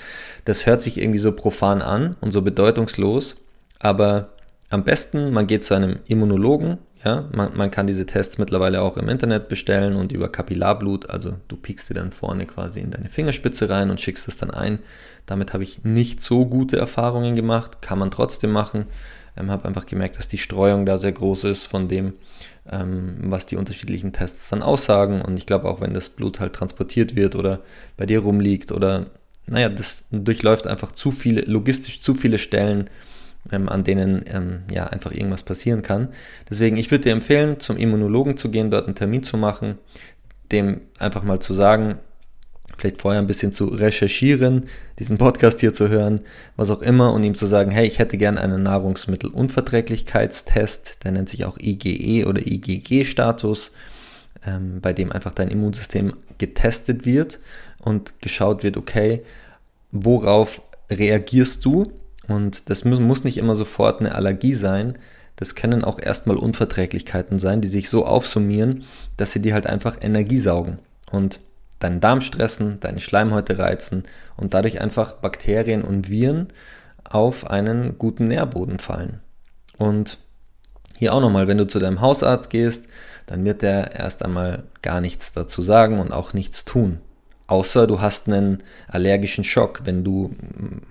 Das 0.46 0.66
hört 0.66 0.82
sich 0.82 1.00
irgendwie 1.00 1.20
so 1.20 1.32
profan 1.32 1.82
an 1.82 2.16
und 2.20 2.32
so 2.32 2.42
bedeutungslos, 2.42 3.38
aber 3.80 4.30
am 4.70 4.84
besten, 4.84 5.32
man 5.32 5.48
geht 5.48 5.64
zu 5.64 5.74
einem 5.74 6.00
Immunologen, 6.08 6.78
ja, 7.04 7.30
man, 7.34 7.56
man, 7.56 7.72
kann 7.72 7.88
diese 7.88 8.06
Tests 8.06 8.38
mittlerweile 8.38 8.82
auch 8.82 8.98
im 8.98 9.08
Internet 9.08 9.48
bestellen 9.48 9.96
und 9.96 10.12
über 10.12 10.30
Kapillarblut, 10.30 11.10
also 11.10 11.38
du 11.48 11.56
piekst 11.56 11.90
dir 11.90 11.94
dann 11.94 12.12
vorne 12.12 12.46
quasi 12.46 12.82
in 12.82 12.92
deine 12.92 13.10
Fingerspitze 13.10 13.70
rein 13.70 13.90
und 13.90 14.02
schickst 14.02 14.28
es 14.28 14.36
dann 14.36 14.52
ein. 14.52 14.80
Damit 15.26 15.54
habe 15.54 15.64
ich 15.64 15.86
nicht 15.86 16.22
so 16.22 16.46
gute 16.46 16.78
Erfahrungen 16.78 17.38
gemacht, 17.38 17.82
kann 17.82 18.00
man 18.00 18.12
trotzdem 18.12 18.52
machen. 18.52 18.86
Ähm, 19.38 19.50
habe 19.50 19.68
einfach 19.68 19.86
gemerkt, 19.86 20.18
dass 20.18 20.28
die 20.28 20.38
Streuung 20.38 20.86
da 20.86 20.98
sehr 20.98 21.14
groß 21.14 21.46
ist 21.46 21.68
von 21.68 21.88
dem, 21.88 22.14
was 22.66 23.48
die 23.48 23.56
unterschiedlichen 23.56 24.14
Tests 24.14 24.50
dann 24.50 24.62
aussagen. 24.62 25.22
Und 25.22 25.38
ich 25.38 25.46
glaube 25.46 25.68
auch, 25.68 25.82
wenn 25.82 25.94
das 25.94 26.10
Blut 26.10 26.40
halt 26.40 26.54
transportiert 26.54 27.16
wird 27.16 27.36
oder 27.36 27.62
bei 27.98 28.06
dir 28.06 28.20
rumliegt 28.20 28.72
oder 28.72 29.08
naja, 29.48 29.70
das 29.70 30.06
durchläuft 30.12 30.68
einfach 30.68 30.92
zu 30.92 31.12
viele, 31.12 31.42
logistisch 31.42 32.02
zu 32.02 32.14
viele 32.14 32.38
Stellen, 32.38 32.90
ähm, 33.52 33.70
an 33.70 33.84
denen 33.84 34.24
ähm, 34.28 34.62
ja 34.72 34.88
einfach 34.88 35.12
irgendwas 35.12 35.44
passieren 35.44 35.82
kann. 35.82 36.10
Deswegen, 36.50 36.78
ich 36.78 36.92
würde 36.92 37.06
dir 37.06 37.14
empfehlen, 37.14 37.60
zum 37.60 37.78
Immunologen 37.78 38.38
zu 38.38 38.52
gehen, 38.52 38.70
dort 38.70 38.86
einen 38.86 38.96
Termin 38.96 39.24
zu 39.24 39.38
machen, 39.38 39.78
dem 40.52 40.82
einfach 40.98 41.24
mal 41.24 41.40
zu 41.40 41.54
sagen, 41.54 41.96
vielleicht 42.80 43.02
vorher 43.02 43.22
ein 43.22 43.28
bisschen 43.28 43.54
zu 43.54 43.66
recherchieren, 43.66 44.66
diesen 44.98 45.18
Podcast 45.18 45.60
hier 45.60 45.74
zu 45.74 45.90
hören, 45.90 46.22
was 46.56 46.72
auch 46.72 46.82
immer, 46.82 47.12
und 47.14 47.24
ihm 47.24 47.36
zu 47.36 47.46
sagen, 47.46 47.70
hey, 47.72 47.86
ich 47.86 48.00
hätte 48.00 48.18
gerne 48.18 48.40
einen 48.42 48.64
Nahrungsmittelunverträglichkeitstest, 48.64 51.04
der 51.04 51.12
nennt 51.12 51.30
sich 51.30 51.46
auch 51.46 51.58
IgE 51.58 52.26
oder 52.26 52.42
IgG-Status, 52.46 53.72
ähm, 54.48 54.80
bei 54.82 54.94
dem 54.94 55.12
einfach 55.12 55.34
dein 55.34 55.50
Immunsystem 55.50 56.14
getestet 56.38 57.06
wird 57.06 57.40
und 57.80 58.22
geschaut 58.22 58.64
wird, 58.64 58.78
okay, 58.78 59.24
worauf 59.92 60.62
reagierst 60.90 61.66
du 61.66 61.92
und 62.28 62.70
das 62.70 62.86
muss 62.86 63.24
nicht 63.24 63.38
immer 63.38 63.56
sofort 63.56 64.00
eine 64.00 64.16
Allergie 64.16 64.54
sein. 64.54 64.98
Das 65.36 65.56
können 65.56 65.84
auch 65.84 66.00
erstmal 66.00 66.38
Unverträglichkeiten 66.38 67.40
sein, 67.40 67.62
die 67.62 67.68
sich 67.68 67.90
so 67.90 68.06
aufsummieren, 68.06 68.84
dass 69.18 69.32
sie 69.32 69.42
dir 69.42 69.54
halt 69.54 69.68
einfach 69.68 69.98
Energie 70.02 70.38
saugen 70.38 70.80
und 71.12 71.40
deinen 71.80 72.02
Darm 72.02 72.22
stressen, 72.22 72.80
deine 72.80 73.00
Schleimhäute 73.00 73.58
reizen 73.58 74.04
und 74.38 74.54
dadurch 74.54 74.82
einfach 74.82 75.14
Bakterien 75.14 75.82
und 75.84 76.10
Viren 76.10 76.48
auf 77.04 77.50
einen 77.50 77.98
guten 77.98 78.28
Nährboden 78.28 78.80
fallen. 78.80 79.20
Und 79.78 80.20
hier 80.98 81.14
auch 81.14 81.22
nochmal, 81.22 81.48
wenn 81.48 81.58
du 81.58 81.68
zu 81.68 81.80
deinem 81.80 82.02
Hausarzt 82.02 82.50
gehst, 82.50 82.88
dann 83.26 83.46
wird 83.46 83.62
der 83.62 83.96
erst 83.96 84.24
einmal 84.24 84.64
gar 84.82 85.02
nichts 85.02 85.32
dazu 85.32 85.64
sagen 85.64 86.00
und 86.00 86.12
auch 86.12 86.34
nichts 86.34 86.66
tun. 86.66 87.00
Außer 87.48 87.88
du 87.88 88.00
hast 88.00 88.28
einen 88.28 88.64
allergischen 88.88 89.44
Schock. 89.44 89.82
Wenn 89.86 90.04
du 90.04 90.36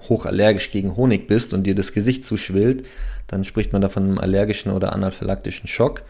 hochallergisch 0.08 0.72
gegen 0.72 0.96
Honig 0.96 1.28
bist 1.28 1.54
und 1.54 1.64
dir 1.64 1.74
das 1.74 1.92
Gesicht 1.92 2.24
zuschwillt, 2.24 2.84
dann 3.28 3.44
spricht 3.44 3.72
man 3.72 3.82
da 3.82 3.88
von 3.88 4.02
einem 4.02 4.18
allergischen 4.18 4.72
oder 4.72 4.92
anaphylaktischen 4.92 5.68
Schock. 5.68 6.02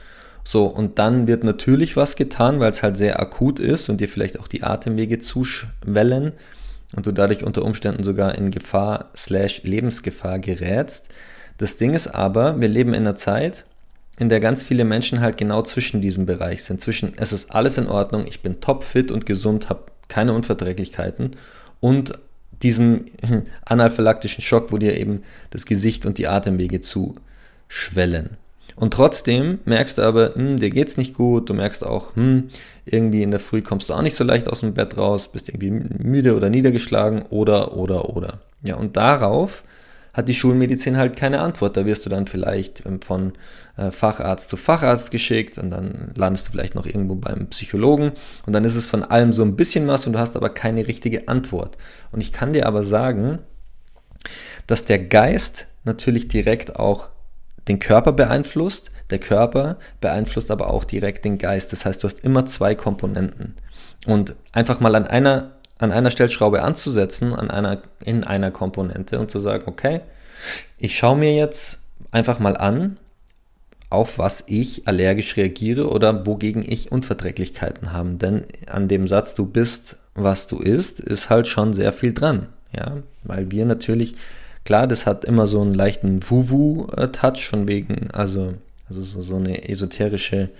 So, 0.50 0.64
und 0.64 0.98
dann 0.98 1.26
wird 1.26 1.44
natürlich 1.44 1.94
was 1.94 2.16
getan, 2.16 2.58
weil 2.58 2.70
es 2.70 2.82
halt 2.82 2.96
sehr 2.96 3.20
akut 3.20 3.60
ist 3.60 3.90
und 3.90 4.00
dir 4.00 4.08
vielleicht 4.08 4.40
auch 4.40 4.48
die 4.48 4.62
Atemwege 4.62 5.18
zuschwellen 5.18 6.32
und 6.96 7.06
du 7.06 7.12
dadurch 7.12 7.44
unter 7.44 7.62
Umständen 7.66 8.02
sogar 8.02 8.34
in 8.34 8.50
Gefahr 8.50 9.10
slash 9.14 9.62
Lebensgefahr 9.64 10.38
gerätst. 10.38 11.08
Das 11.58 11.76
Ding 11.76 11.92
ist 11.92 12.06
aber, 12.06 12.62
wir 12.62 12.68
leben 12.68 12.94
in 12.94 13.02
einer 13.02 13.14
Zeit, 13.14 13.66
in 14.18 14.30
der 14.30 14.40
ganz 14.40 14.62
viele 14.62 14.86
Menschen 14.86 15.20
halt 15.20 15.36
genau 15.36 15.60
zwischen 15.60 16.00
diesem 16.00 16.24
Bereich 16.24 16.64
sind. 16.64 16.80
Zwischen 16.80 17.12
es 17.18 17.34
ist 17.34 17.54
alles 17.54 17.76
in 17.76 17.86
Ordnung, 17.86 18.26
ich 18.26 18.40
bin 18.40 18.62
topfit 18.62 19.10
und 19.10 19.26
gesund, 19.26 19.68
habe 19.68 19.82
keine 20.08 20.32
Unverträglichkeiten 20.32 21.32
und 21.80 22.14
diesem 22.62 23.04
anaphylaktischen 23.66 24.40
Schock, 24.40 24.72
wo 24.72 24.78
dir 24.78 24.96
eben 24.96 25.24
das 25.50 25.66
Gesicht 25.66 26.06
und 26.06 26.16
die 26.16 26.26
Atemwege 26.26 26.80
zu 26.80 27.16
schwellen. 27.68 28.38
Und 28.78 28.94
trotzdem 28.94 29.58
merkst 29.64 29.98
du 29.98 30.02
aber, 30.02 30.34
hm, 30.34 30.58
dir 30.58 30.70
geht's 30.70 30.96
nicht 30.96 31.14
gut, 31.14 31.50
du 31.50 31.54
merkst 31.54 31.84
auch, 31.84 32.14
hm, 32.14 32.50
irgendwie 32.84 33.22
in 33.22 33.32
der 33.32 33.40
Früh 33.40 33.60
kommst 33.60 33.88
du 33.88 33.94
auch 33.94 34.02
nicht 34.02 34.16
so 34.16 34.22
leicht 34.22 34.48
aus 34.48 34.60
dem 34.60 34.74
Bett 34.74 34.96
raus, 34.96 35.28
bist 35.28 35.48
irgendwie 35.48 35.70
müde 35.70 36.36
oder 36.36 36.48
niedergeschlagen 36.48 37.22
oder, 37.30 37.76
oder, 37.76 38.16
oder. 38.16 38.38
Ja, 38.62 38.76
und 38.76 38.96
darauf 38.96 39.64
hat 40.14 40.28
die 40.28 40.34
Schulmedizin 40.34 40.96
halt 40.96 41.16
keine 41.16 41.40
Antwort. 41.40 41.76
Da 41.76 41.86
wirst 41.86 42.06
du 42.06 42.10
dann 42.10 42.26
vielleicht 42.26 42.86
ähm, 42.86 43.00
von 43.00 43.32
äh, 43.76 43.90
Facharzt 43.90 44.48
zu 44.48 44.56
Facharzt 44.56 45.10
geschickt 45.10 45.58
und 45.58 45.70
dann 45.70 46.12
landest 46.14 46.48
du 46.48 46.52
vielleicht 46.52 46.76
noch 46.76 46.86
irgendwo 46.86 47.16
beim 47.16 47.48
Psychologen 47.48 48.12
und 48.46 48.52
dann 48.52 48.64
ist 48.64 48.76
es 48.76 48.86
von 48.86 49.02
allem 49.02 49.32
so 49.32 49.42
ein 49.42 49.56
bisschen 49.56 49.88
was 49.88 50.06
und 50.06 50.12
du 50.12 50.18
hast 50.20 50.36
aber 50.36 50.50
keine 50.50 50.86
richtige 50.86 51.26
Antwort. 51.26 51.76
Und 52.12 52.20
ich 52.20 52.32
kann 52.32 52.52
dir 52.52 52.66
aber 52.66 52.84
sagen, 52.84 53.40
dass 54.68 54.84
der 54.84 54.98
Geist 55.00 55.66
natürlich 55.84 56.28
direkt 56.28 56.76
auch 56.76 57.08
den 57.68 57.78
Körper 57.78 58.12
beeinflusst, 58.12 58.90
der 59.10 59.18
Körper 59.18 59.76
beeinflusst 60.00 60.50
aber 60.50 60.70
auch 60.70 60.84
direkt 60.84 61.24
den 61.24 61.38
Geist. 61.38 61.72
Das 61.72 61.84
heißt, 61.84 62.02
du 62.02 62.08
hast 62.08 62.24
immer 62.24 62.46
zwei 62.46 62.74
Komponenten. 62.74 63.56
Und 64.06 64.34
einfach 64.52 64.80
mal 64.80 64.94
an 64.94 65.06
einer 65.06 65.52
an 65.78 65.92
einer 65.92 66.10
Stellschraube 66.10 66.62
anzusetzen, 66.62 67.34
an 67.34 67.50
einer, 67.50 67.82
in 68.04 68.24
einer 68.24 68.50
Komponente 68.50 69.18
und 69.18 69.30
zu 69.30 69.38
sagen, 69.38 69.64
okay, 69.66 70.00
ich 70.76 70.96
schaue 70.96 71.16
mir 71.16 71.34
jetzt 71.34 71.82
einfach 72.10 72.38
mal 72.38 72.56
an, 72.56 72.98
auf 73.90 74.18
was 74.18 74.44
ich 74.46 74.86
allergisch 74.86 75.36
reagiere 75.36 75.88
oder 75.88 76.26
wogegen 76.26 76.62
ich 76.66 76.92
Unverträglichkeiten 76.92 77.92
habe. 77.92 78.10
Denn 78.14 78.44
an 78.66 78.88
dem 78.88 79.08
Satz, 79.08 79.34
du 79.34 79.46
bist, 79.46 79.96
was 80.14 80.46
du 80.46 80.58
isst, 80.58 81.00
ist 81.00 81.30
halt 81.30 81.46
schon 81.46 81.72
sehr 81.72 81.92
viel 81.92 82.12
dran. 82.12 82.48
Ja, 82.76 82.98
weil 83.22 83.50
wir 83.50 83.64
natürlich, 83.64 84.14
klar, 84.68 84.86
das 84.86 85.06
hat 85.06 85.24
immer 85.24 85.46
so 85.46 85.62
einen 85.62 85.72
leichten 85.72 86.20
Wuwu-Touch 86.28 87.48
von 87.48 87.66
wegen, 87.68 88.10
also, 88.12 88.52
also 88.86 89.00
so, 89.00 89.22
so 89.22 89.36
eine 89.36 89.66
esoterische 89.66 90.50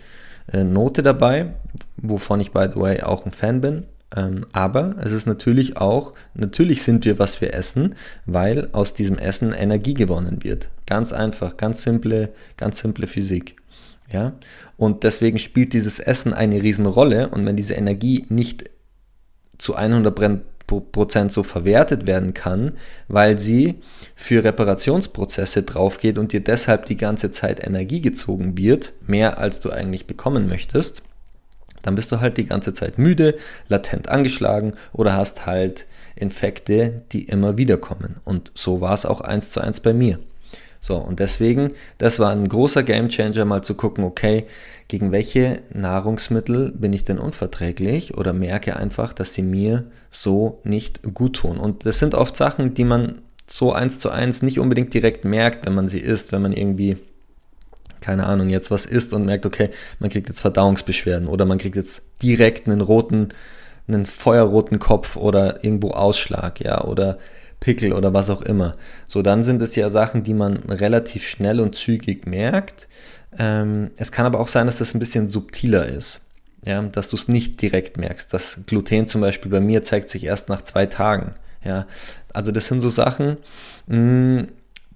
äh, 0.51 0.65
Note 0.65 1.03
dabei, 1.03 1.53
wovon 1.99 2.41
ich, 2.41 2.53
by 2.53 2.69
the 2.73 2.81
way, 2.81 3.03
auch 3.03 3.27
ein 3.27 3.33
Fan 3.33 3.61
bin. 3.61 3.85
Ähm, 4.17 4.47
aber 4.53 4.97
es 5.03 5.13
ist 5.13 5.27
natürlich 5.27 5.77
auch, 5.77 6.15
natürlich 6.33 6.85
sind 6.85 7.05
wir, 7.05 7.19
was 7.19 7.43
wir 7.43 7.53
essen, 7.53 7.97
weil 8.25 8.71
aus 8.73 8.95
diesem 8.95 9.19
Essen 9.19 9.53
Energie 9.53 9.93
gewonnen 9.93 10.43
wird. 10.43 10.71
Ganz 10.87 11.13
einfach, 11.13 11.59
ganz 11.59 11.83
simple, 11.83 12.31
ganz 12.57 12.79
simple 12.79 13.09
Physik. 13.09 13.57
Ja? 14.11 14.33
Und 14.79 15.05
deswegen 15.05 15.39
spielt 15.39 15.75
dieses 15.75 16.01
Essen 16.01 16.33
eine 16.33 16.63
Riesenrolle 16.63 17.29
und 17.29 17.45
wenn 17.45 17.57
diese 17.57 17.75
Energie 17.75 18.25
nicht 18.31 18.71
zu 19.59 19.75
100 19.75 20.15
Prozent 20.69 21.33
so 21.33 21.43
verwertet 21.43 22.07
werden 22.07 22.35
kann, 22.35 22.73
weil 23.09 23.39
sie 23.39 23.77
für 24.15 24.45
Reparationsprozesse 24.45 25.65
draufgeht 25.65 26.19
und 26.19 26.33
dir 26.33 26.41
deshalb 26.41 26.87
die 26.87 26.97
ganze 26.97 27.31
Zeit 27.31 27.67
Energie 27.67 28.01
gezogen 28.01 28.57
wird, 28.57 28.93
mehr 29.07 29.39
als 29.39 29.61
du 29.61 29.71
eigentlich 29.71 30.07
bekommen 30.07 30.49
möchtest, 30.49 31.03
dann 31.83 31.95
bist 31.95 32.13
du 32.13 32.21
halt 32.21 32.37
die 32.37 32.45
ganze 32.45 32.75
Zeit 32.75 32.99
müde, 32.99 33.37
latent 33.69 34.09
angeschlagen 34.09 34.75
oder 34.93 35.15
hast 35.15 35.47
halt 35.47 35.87
Infekte, 36.17 37.03
die 37.13 37.25
immer 37.25 37.57
wieder 37.57 37.79
kommen. 37.79 38.17
Und 38.25 38.53
so 38.55 38.81
war 38.81 38.93
es 38.93 39.07
auch 39.07 39.21
eins 39.21 39.51
zu 39.51 39.61
eins 39.61 39.81
bei 39.81 39.95
mir. 39.95 40.19
So, 40.81 40.97
und 40.97 41.19
deswegen, 41.19 41.73
das 41.99 42.19
war 42.19 42.31
ein 42.31 42.49
großer 42.49 42.83
Gamechanger, 42.83 43.45
mal 43.45 43.63
zu 43.63 43.75
gucken, 43.75 44.05
okay, 44.05 44.47
gegen 44.87 45.13
welche 45.13 45.61
Nahrungsmittel 45.73 46.73
bin 46.73 46.93
ich 46.93 47.05
denn 47.05 47.19
unverträglich 47.19 48.17
oder 48.17 48.33
merke 48.33 48.77
einfach, 48.77 49.13
dass 49.13 49.35
sie 49.35 49.43
mir 49.43 49.85
so 50.11 50.61
nicht 50.65 51.15
gut 51.15 51.37
tun. 51.37 51.59
Und 51.59 51.85
das 51.85 51.99
sind 51.99 52.15
oft 52.15 52.37
Sachen, 52.37 52.75
die 52.75 52.85
man 52.85 53.21
so 53.47 53.73
eins 53.73 53.99
zu 53.99 54.11
eins 54.11 54.43
nicht 54.43 54.59
unbedingt 54.59 54.95
direkt 54.95 55.25
merkt, 55.25 55.67
wenn 55.67 55.75
man 55.75 55.89
sie 55.89 56.01
isst, 56.01 56.33
wenn 56.33 56.43
man 56.43 56.53
irgendwie 56.53 56.97
keine 58.01 58.27
Ahnung, 58.27 58.49
jetzt 58.49 58.71
was 58.71 58.87
isst 58.87 59.13
und 59.13 59.25
merkt, 59.25 59.47
okay, 59.47 59.71
man 59.99 60.11
kriegt 60.11 60.29
jetzt 60.29 60.41
Verdauungsbeschwerden 60.41 61.29
oder 61.29 61.45
man 61.45 61.59
kriegt 61.59 61.77
jetzt 61.77 62.03
direkt 62.23 62.69
einen 62.69 62.81
roten, 62.81 63.29
einen 63.87 64.07
feuerroten 64.07 64.79
Kopf 64.79 65.17
oder 65.17 65.65
irgendwo 65.65 65.91
Ausschlag, 65.91 66.61
ja, 66.61 66.85
oder 66.85 67.19
Pickel 67.61 67.93
oder 67.93 68.15
was 68.15 68.31
auch 68.31 68.43
immer. 68.43 68.73
So, 69.07 69.23
dann 69.23 69.43
sind 69.43 69.61
es 69.63 69.75
ja 69.77 69.89
Sachen, 69.89 70.23
die 70.23 70.35
man 70.35 70.57
relativ 70.69 71.27
schnell 71.27 71.61
und 71.61 71.75
zügig 71.75 72.27
merkt. 72.27 72.89
Ähm, 73.37 73.91
es 73.97 74.13
kann 74.13 74.27
aber 74.27 74.41
auch 74.41 74.49
sein, 74.49 74.67
dass 74.67 74.79
das 74.79 74.95
ein 74.95 75.01
bisschen 75.01 75.29
subtiler 75.29 75.87
ist. 75.87 76.23
Ja, 76.65 76.83
dass 76.83 77.09
du 77.11 77.17
es 77.17 77.29
nicht 77.29 77.63
direkt 77.63 77.97
merkst. 77.99 78.33
Das 78.35 78.61
Gluten 78.67 79.07
zum 79.07 79.21
Beispiel 79.21 79.51
bei 79.51 79.61
mir 79.61 79.83
zeigt 79.83 80.11
sich 80.11 80.25
erst 80.25 80.49
nach 80.49 80.63
zwei 80.63 80.87
Tagen. 80.87 81.35
Ja, 81.65 81.87
also 82.33 82.53
das 82.53 82.67
sind 82.67 82.81
so 82.81 82.89
Sachen, 82.89 83.37
mh, 83.87 83.97
hm, 83.97 84.49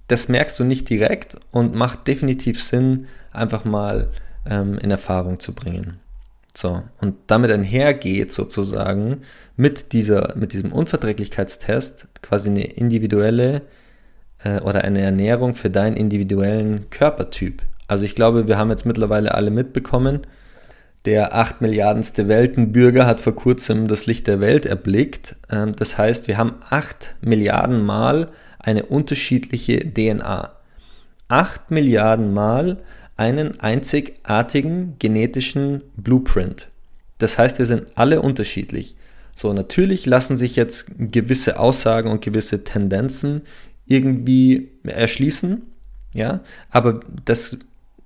das 0.09 0.29
merkst 0.29 0.59
du 0.59 0.65
nicht 0.65 0.89
direkt 0.91 1.37
und 1.53 1.75
macht 1.75 2.07
definitiv 2.07 2.63
Sinn, 2.63 3.07
einfach 3.31 3.65
mal 3.65 4.11
ähm, 4.45 4.77
in 4.79 4.91
Erfahrung 4.91 5.41
zu 5.41 5.55
bringen. 5.55 6.02
So, 6.55 6.83
und 7.01 7.15
damit 7.29 7.51
einhergeht 7.51 8.31
sozusagen 8.31 9.23
mit, 9.57 9.93
dieser, 9.93 10.35
mit 10.37 10.53
diesem 10.53 10.73
Unverträglichkeitstest 10.73 12.09
quasi 12.21 12.51
eine 12.51 12.65
individuelle 12.65 13.63
äh, 14.45 14.61
oder 14.61 14.85
eine 14.85 15.01
Ernährung 15.01 15.55
für 15.55 15.71
deinen 15.71 15.97
individuellen 15.97 16.91
Körpertyp. 16.91 17.63
Also 17.89 18.05
ich 18.05 18.15
glaube, 18.15 18.49
wir 18.49 18.59
haben 18.59 18.71
jetzt 18.71 18.87
mittlerweile 18.87 19.35
alle 19.35 19.51
mitbekommen, 19.51 20.27
der 21.05 21.35
8 21.35 21.61
Milliardenste 21.61 22.29
Weltenbürger 22.29 23.07
hat 23.07 23.21
vor 23.21 23.35
kurzem 23.35 23.89
das 23.89 24.07
Licht 24.07 24.29
der 24.29 24.41
Welt 24.41 24.67
erblickt. 24.67 25.37
Ähm, 25.51 25.75
das 25.75 25.99
heißt, 25.99 26.29
wir 26.29 26.39
haben 26.39 26.55
8 26.71 27.17
Milliarden 27.23 27.85
Mal 27.85 28.29
eine 28.61 28.85
unterschiedliche 28.85 29.81
DNA. 29.81 30.53
8 31.27 31.71
Milliarden 31.73 32.33
Mal 32.33 32.79
einen 33.23 33.61
einzigartigen 33.61 34.97
genetischen 34.99 35.83
Blueprint. 35.97 36.67
Das 37.19 37.39
heißt, 37.39 37.61
wir 37.61 37.67
sind 37.67 37.87
alle 37.95 38.21
unterschiedlich. 38.21 38.97
So, 39.37 39.53
natürlich 39.53 40.07
lassen 40.07 40.37
sich 40.37 40.57
jetzt 40.57 40.87
gewisse 40.99 41.61
Aussagen 41.61 42.11
und 42.11 42.21
gewisse 42.21 42.65
Tendenzen 42.65 43.43
irgendwie 43.87 44.71
erschließen, 44.83 45.63
ja, 46.15 46.41
aber 46.71 46.99
das 47.25 47.59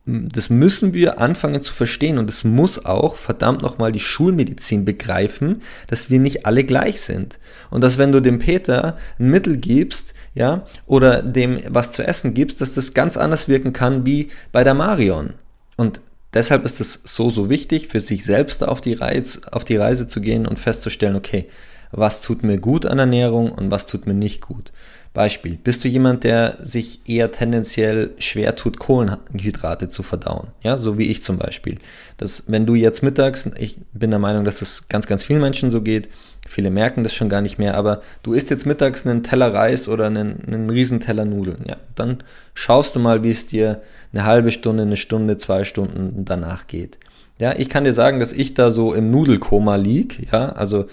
das 0.07 0.51
müssen 0.51 0.95
wir 0.95 1.21
anfangen 1.21 1.63
zu 1.63 1.75
verstehen 1.75 2.19
und 2.19 2.31
es 2.31 2.45
muss 2.45 2.85
auch 2.85 3.17
verdammt 3.17 3.63
nochmal 3.63 3.91
die 3.91 4.01
Schulmedizin 4.01 4.85
begreifen, 4.85 5.63
dass 5.89 6.11
wir 6.11 6.21
nicht 6.21 6.47
alle 6.47 6.63
gleich 6.63 7.01
sind. 7.01 7.41
Und 7.71 7.81
dass 7.81 7.99
wenn 7.99 8.13
du 8.13 8.21
dem 8.21 8.39
Peter 8.39 8.97
ein 9.19 9.31
Mittel 9.31 9.57
gibst, 9.57 10.15
ja, 10.35 10.65
oder 10.87 11.23
dem 11.23 11.59
was 11.69 11.91
zu 11.91 12.07
essen 12.07 12.35
gibst, 12.35 12.61
dass 12.61 12.75
das 12.75 12.95
ganz 12.95 13.17
anders 13.17 13.49
wirken 13.49 13.73
kann 13.73 14.07
wie 14.07 14.29
bei 14.53 14.63
der 14.63 14.75
Marion. 14.75 15.35
Und 15.77 16.01
deshalb 16.35 16.65
ist 16.65 16.81
es 16.81 17.01
so, 17.03 17.29
so 17.29 17.51
wichtig, 17.51 17.89
für 17.89 18.01
sich 18.01 18.25
selbst 18.25 18.63
auf 18.63 18.81
die, 18.81 18.95
Reise, 18.95 19.41
auf 19.51 19.65
die 19.65 19.77
Reise 19.77 20.07
zu 20.07 20.21
gehen 20.21 20.47
und 20.47 20.61
festzustellen, 20.61 21.17
okay, 21.17 21.49
was 21.91 22.21
tut 22.21 22.45
mir 22.45 22.59
gut 22.59 22.87
an 22.87 23.01
Ernährung 23.01 23.51
und 23.51 23.73
was 23.73 23.87
tut 23.87 24.07
mir 24.07 24.15
nicht 24.15 24.41
gut. 24.41 24.71
Beispiel, 25.17 25.57
bist 25.57 25.83
du 25.83 25.89
jemand, 25.89 26.25
der 26.25 26.59
sich 26.61 27.01
eher 27.09 27.33
tendenziell 27.33 28.13
schwer 28.19 28.55
tut, 28.55 28.79
Kohlenhydrate 28.79 29.89
zu 29.89 30.03
verdauen? 30.03 30.49
Ja, 30.61 30.77
so 30.77 30.99
wie 30.99 31.07
ich 31.07 31.23
zum 31.23 31.39
Beispiel. 31.39 31.79
Das, 32.19 32.45
wenn 32.49 32.67
du 32.67 32.75
jetzt 32.75 33.03
mittags, 33.03 33.49
ich 33.59 33.79
bin 33.95 34.11
der 34.11 34.19
Meinung, 34.19 34.45
dass 34.45 34.61
es 34.61 34.89
ganz, 34.89 35.07
ganz 35.07 35.25
vielen 35.25 35.41
Menschen 35.41 35.71
so 35.71 35.81
geht, 35.81 36.11
viele 36.47 36.69
merken 36.69 37.03
das 37.03 37.15
schon 37.15 37.31
gar 37.31 37.41
nicht 37.41 37.57
mehr, 37.57 37.77
aber 37.77 38.03
du 38.23 38.35
isst 38.35 38.51
jetzt 38.51 38.67
mittags 38.67 39.07
einen 39.07 39.23
Teller 39.23 39.55
Reis 39.55 39.89
oder 39.89 40.05
einen, 40.05 40.45
einen 40.47 40.69
Riesenteller 40.69 41.25
Nudeln, 41.25 41.65
ja, 41.67 41.79
dann 41.95 42.23
schaust 42.53 42.95
du 42.95 43.01
mal, 43.01 43.25
wie 43.25 43.31
es 43.31 43.47
dir 43.47 43.81
eine 44.13 44.27
halbe 44.27 44.51
Stunde, 44.51 44.83
eine 44.83 44.99
Stunde, 44.99 45.39
zwei 45.39 45.65
Stunden 45.65 46.27
danach 46.27 46.67
geht. 46.67 46.99
Ja, 47.39 47.55
ich 47.57 47.71
kann 47.71 47.85
dir 47.85 47.95
sagen, 47.95 48.21
dass 48.21 48.35
ich 48.35 48.53
da 48.53 48.71
so 48.71 48.93
im 48.93 49.11
Nudelkoma 49.11 49.77
lieg, 49.77 50.31
ja, 50.31 50.51
also 50.51 50.89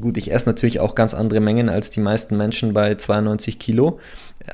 Gut, 0.00 0.16
ich 0.16 0.32
esse 0.32 0.48
natürlich 0.48 0.80
auch 0.80 0.94
ganz 0.94 1.14
andere 1.14 1.40
Mengen 1.40 1.68
als 1.68 1.90
die 1.90 2.00
meisten 2.00 2.36
Menschen 2.36 2.72
bei 2.72 2.94
92 2.94 3.58
Kilo. 3.58 3.98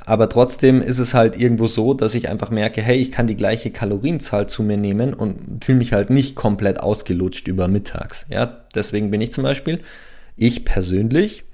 Aber 0.04 0.28
trotzdem 0.28 0.82
ist 0.82 0.98
es 0.98 1.14
halt 1.14 1.38
irgendwo 1.38 1.66
so, 1.66 1.94
dass 1.94 2.14
ich 2.14 2.28
einfach 2.28 2.50
merke, 2.50 2.82
hey, 2.82 2.96
ich 2.96 3.12
kann 3.12 3.26
die 3.26 3.36
gleiche 3.36 3.70
Kalorienzahl 3.70 4.48
zu 4.48 4.62
mir 4.62 4.76
nehmen 4.76 5.14
und 5.14 5.64
fühle 5.64 5.78
mich 5.78 5.92
halt 5.92 6.10
nicht 6.10 6.34
komplett 6.34 6.80
ausgelutscht 6.80 7.48
über 7.48 7.68
mittags. 7.68 8.26
Ja, 8.28 8.64
deswegen 8.74 9.10
bin 9.10 9.20
ich 9.20 9.32
zum 9.32 9.44
Beispiel, 9.44 9.80
ich 10.36 10.64
persönlich, 10.64 11.44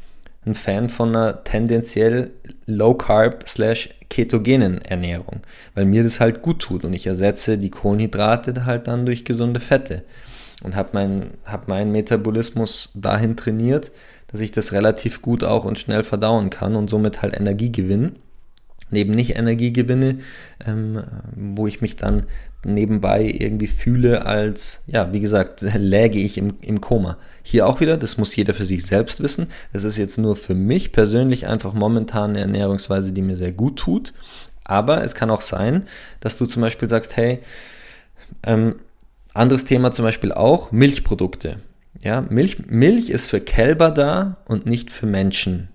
ein 0.44 0.54
Fan 0.54 0.88
von 0.88 1.10
einer 1.10 1.44
tendenziell 1.44 2.30
low 2.66 2.94
carb 2.94 3.48
slash 3.48 3.90
ketogenen 4.08 4.82
Ernährung, 4.82 5.40
weil 5.74 5.84
mir 5.84 6.02
das 6.02 6.20
halt 6.20 6.42
gut 6.42 6.60
tut 6.60 6.84
und 6.84 6.92
ich 6.92 7.06
ersetze 7.06 7.58
die 7.58 7.70
Kohlenhydrate 7.70 8.66
halt 8.66 8.88
dann 8.88 9.06
durch 9.06 9.24
gesunde 9.24 9.60
Fette 9.60 10.02
und 10.62 10.76
habe 10.76 10.90
mein, 10.92 11.30
hab 11.44 11.68
meinen 11.68 11.92
Metabolismus 11.92 12.90
dahin 12.94 13.36
trainiert, 13.36 13.90
dass 14.28 14.40
ich 14.40 14.52
das 14.52 14.72
relativ 14.72 15.22
gut 15.22 15.44
auch 15.44 15.64
und 15.64 15.78
schnell 15.78 16.04
verdauen 16.04 16.50
kann 16.50 16.76
und 16.76 16.88
somit 16.88 17.22
halt 17.22 17.36
Energie 17.38 17.70
gewinnen. 17.70 18.16
Neben 18.90 19.14
nicht 19.14 19.36
Energie 19.36 19.72
gewinne, 19.72 20.18
ähm, 20.66 21.02
wo 21.34 21.66
ich 21.66 21.80
mich 21.80 21.96
dann 21.96 22.26
nebenbei 22.64 23.22
irgendwie 23.22 23.66
fühle, 23.66 24.26
als, 24.26 24.84
ja, 24.86 25.12
wie 25.12 25.20
gesagt, 25.20 25.62
läge 25.76 26.18
ich 26.18 26.38
im, 26.38 26.54
im 26.60 26.80
Koma. 26.80 27.16
Hier 27.42 27.66
auch 27.66 27.80
wieder, 27.80 27.96
das 27.96 28.18
muss 28.18 28.36
jeder 28.36 28.54
für 28.54 28.66
sich 28.66 28.84
selbst 28.86 29.22
wissen. 29.22 29.48
Das 29.72 29.84
ist 29.84 29.96
jetzt 29.96 30.18
nur 30.18 30.36
für 30.36 30.54
mich 30.54 30.92
persönlich 30.92 31.46
einfach 31.46 31.72
momentan 31.72 32.30
eine 32.30 32.40
Ernährungsweise, 32.40 33.12
die 33.12 33.22
mir 33.22 33.36
sehr 33.36 33.52
gut 33.52 33.78
tut. 33.78 34.12
Aber 34.64 35.02
es 35.02 35.14
kann 35.14 35.30
auch 35.30 35.40
sein, 35.40 35.86
dass 36.20 36.38
du 36.38 36.46
zum 36.46 36.62
Beispiel 36.62 36.88
sagst, 36.88 37.16
hey, 37.16 37.40
ähm, 38.44 38.76
anderes 39.34 39.64
Thema 39.64 39.92
zum 39.92 40.04
Beispiel 40.04 40.32
auch 40.32 40.72
Milchprodukte. 40.72 41.60
Ja, 42.02 42.20
Milch, 42.20 42.66
Milch 42.66 43.10
ist 43.10 43.28
für 43.28 43.40
Kälber 43.40 43.90
da 43.90 44.38
und 44.46 44.66
nicht 44.66 44.90
für 44.90 45.06
Menschen. 45.06 45.68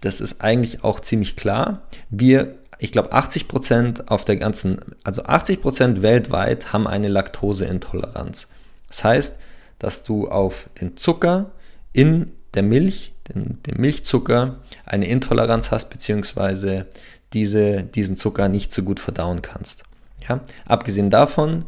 Das 0.00 0.20
ist 0.20 0.40
eigentlich 0.40 0.84
auch 0.84 1.00
ziemlich 1.00 1.36
klar. 1.36 1.82
Wir, 2.10 2.56
ich 2.78 2.92
glaube, 2.92 3.12
80 3.12 3.48
Prozent 3.48 4.10
auf 4.10 4.24
der 4.24 4.36
ganzen, 4.36 4.80
also 5.02 5.24
80 5.24 5.60
Prozent 5.62 6.02
weltweit 6.02 6.72
haben 6.72 6.86
eine 6.86 7.08
Laktoseintoleranz. 7.08 8.48
Das 8.88 9.04
heißt, 9.04 9.38
dass 9.78 10.02
du 10.02 10.28
auf 10.28 10.68
den 10.80 10.96
Zucker 10.96 11.52
in 11.92 12.32
der 12.54 12.62
Milch, 12.62 13.14
den, 13.28 13.62
den 13.62 13.80
Milchzucker, 13.80 14.60
eine 14.84 15.06
Intoleranz 15.08 15.70
hast, 15.70 15.90
beziehungsweise 15.90 16.86
diese, 17.32 17.82
diesen 17.82 18.16
Zucker 18.16 18.48
nicht 18.48 18.72
so 18.72 18.82
gut 18.82 19.00
verdauen 19.00 19.42
kannst. 19.42 19.84
Ja? 20.28 20.40
Abgesehen 20.64 21.10
davon, 21.10 21.64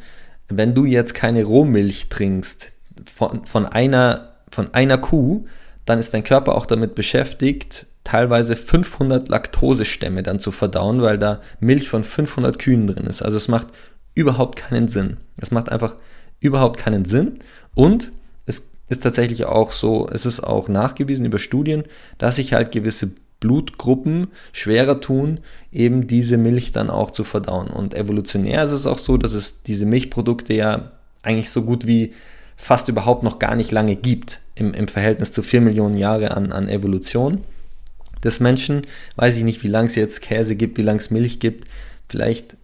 wenn 0.49 0.75
du 0.75 0.85
jetzt 0.85 1.14
keine 1.14 1.45
Rohmilch 1.45 2.09
trinkst 2.09 2.73
von, 3.12 3.45
von, 3.45 3.67
einer, 3.67 4.35
von 4.50 4.73
einer 4.75 4.99
Kuh, 4.99 5.47
dann 5.85 5.99
ist 5.99 6.14
dein 6.14 6.25
Körper 6.25 6.55
auch 6.55 6.67
damit 6.67 6.95
beschäftigt, 6.95 7.87
teilweise 8.05 8.57
500 8.57 9.28
Laktosestämme 9.28 10.23
dann 10.23 10.38
zu 10.38 10.50
verdauen, 10.50 11.02
weil 11.02 11.19
da 11.19 11.40
Milch 11.61 11.88
von 11.88 12.05
500 12.05 12.59
Kühen 12.59 12.87
drin 12.87 13.07
ist. 13.07 13.23
Also 13.23 13.37
es 13.37 13.49
macht 13.49 13.69
überhaupt 14.14 14.57
keinen 14.57 14.88
Sinn. 14.88 15.19
Es 15.40 15.50
macht 15.50 15.69
einfach 15.71 15.97
überhaupt 16.40 16.78
keinen 16.78 17.05
Sinn 17.05 17.40
und 17.75 18.11
es 18.47 18.69
ist 18.88 19.02
tatsächlich 19.02 19.45
auch 19.45 19.73
so, 19.73 20.09
es 20.11 20.25
ist 20.25 20.40
auch 20.40 20.69
nachgewiesen 20.69 21.26
über 21.26 21.38
Studien, 21.38 21.85
dass 22.17 22.37
sich 22.37 22.52
halt 22.52 22.73
gewisse 22.73 23.12
Blutgruppen 23.40 24.28
schwerer 24.52 25.00
tun, 25.00 25.40
eben 25.73 26.07
diese 26.07 26.37
Milch 26.37 26.73
dann 26.73 26.90
auch 26.90 27.11
zu 27.11 27.25
verdauen. 27.25 27.68
Und 27.68 27.95
evolutionär 27.95 28.64
ist 28.64 28.73
es 28.73 28.87
auch 28.87 28.99
so, 28.99 29.16
dass 29.16 29.33
es 29.33 29.62
diese 29.62 29.87
Milchprodukte 29.87 30.54
ja 30.54 30.92
eigentlich 31.23 31.50
so 31.50 31.62
gut 31.62 31.87
wie 31.87 32.12
fast 32.57 32.88
überhaupt 32.88 33.23
noch 33.23 33.38
gar 33.38 33.54
nicht 33.54 33.71
lange 33.71 33.97
gibt 33.97 34.40
im, 34.54 34.75
im 34.75 34.88
Verhältnis 34.88 35.33
zu 35.33 35.42
4 35.42 35.61
Millionen 35.61 35.97
Jahre 35.97 36.37
an, 36.37 36.52
an 36.52 36.68
Evolution 36.68 37.45
des 38.25 38.40
Menschen. 38.40 38.83
Weiß 39.16 39.37
ich 39.37 39.45
nicht, 39.45 39.62
wie 39.62 39.68
lange 39.68 39.88
es 39.88 39.95
jetzt 39.95 40.21
Käse 40.21 40.57
gibt, 40.57 40.76
wie 40.76 40.83
lange 40.83 40.99
es 40.99 41.11
Milch 41.11 41.38
gibt. 41.38 41.68
Vielleicht, 42.09 42.57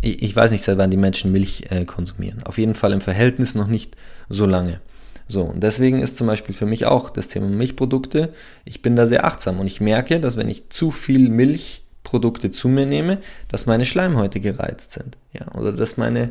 ich, 0.00 0.22
ich 0.22 0.34
weiß 0.34 0.50
nicht, 0.50 0.64
seit 0.64 0.78
wann 0.78 0.90
die 0.90 0.96
Menschen 0.96 1.32
Milch 1.32 1.64
äh, 1.68 1.84
konsumieren. 1.84 2.42
Auf 2.44 2.56
jeden 2.56 2.74
Fall 2.74 2.92
im 2.92 3.02
Verhältnis 3.02 3.54
noch 3.54 3.66
nicht 3.66 3.96
so 4.30 4.46
lange. 4.46 4.80
So, 5.28 5.42
und 5.42 5.62
deswegen 5.62 6.00
ist 6.00 6.16
zum 6.16 6.26
Beispiel 6.26 6.54
für 6.54 6.66
mich 6.66 6.86
auch 6.86 7.10
das 7.10 7.28
Thema 7.28 7.48
Milchprodukte, 7.48 8.32
ich 8.64 8.82
bin 8.82 8.94
da 8.94 9.06
sehr 9.06 9.24
achtsam 9.24 9.58
und 9.58 9.66
ich 9.66 9.80
merke, 9.80 10.20
dass 10.20 10.36
wenn 10.36 10.48
ich 10.48 10.68
zu 10.68 10.90
viel 10.90 11.30
Milchprodukte 11.30 12.50
zu 12.50 12.68
mir 12.68 12.86
nehme, 12.86 13.18
dass 13.48 13.66
meine 13.66 13.86
Schleimhäute 13.86 14.40
gereizt 14.40 14.92
sind. 14.92 15.16
Ja, 15.32 15.52
oder 15.54 15.72
dass 15.72 15.96
meine, 15.96 16.30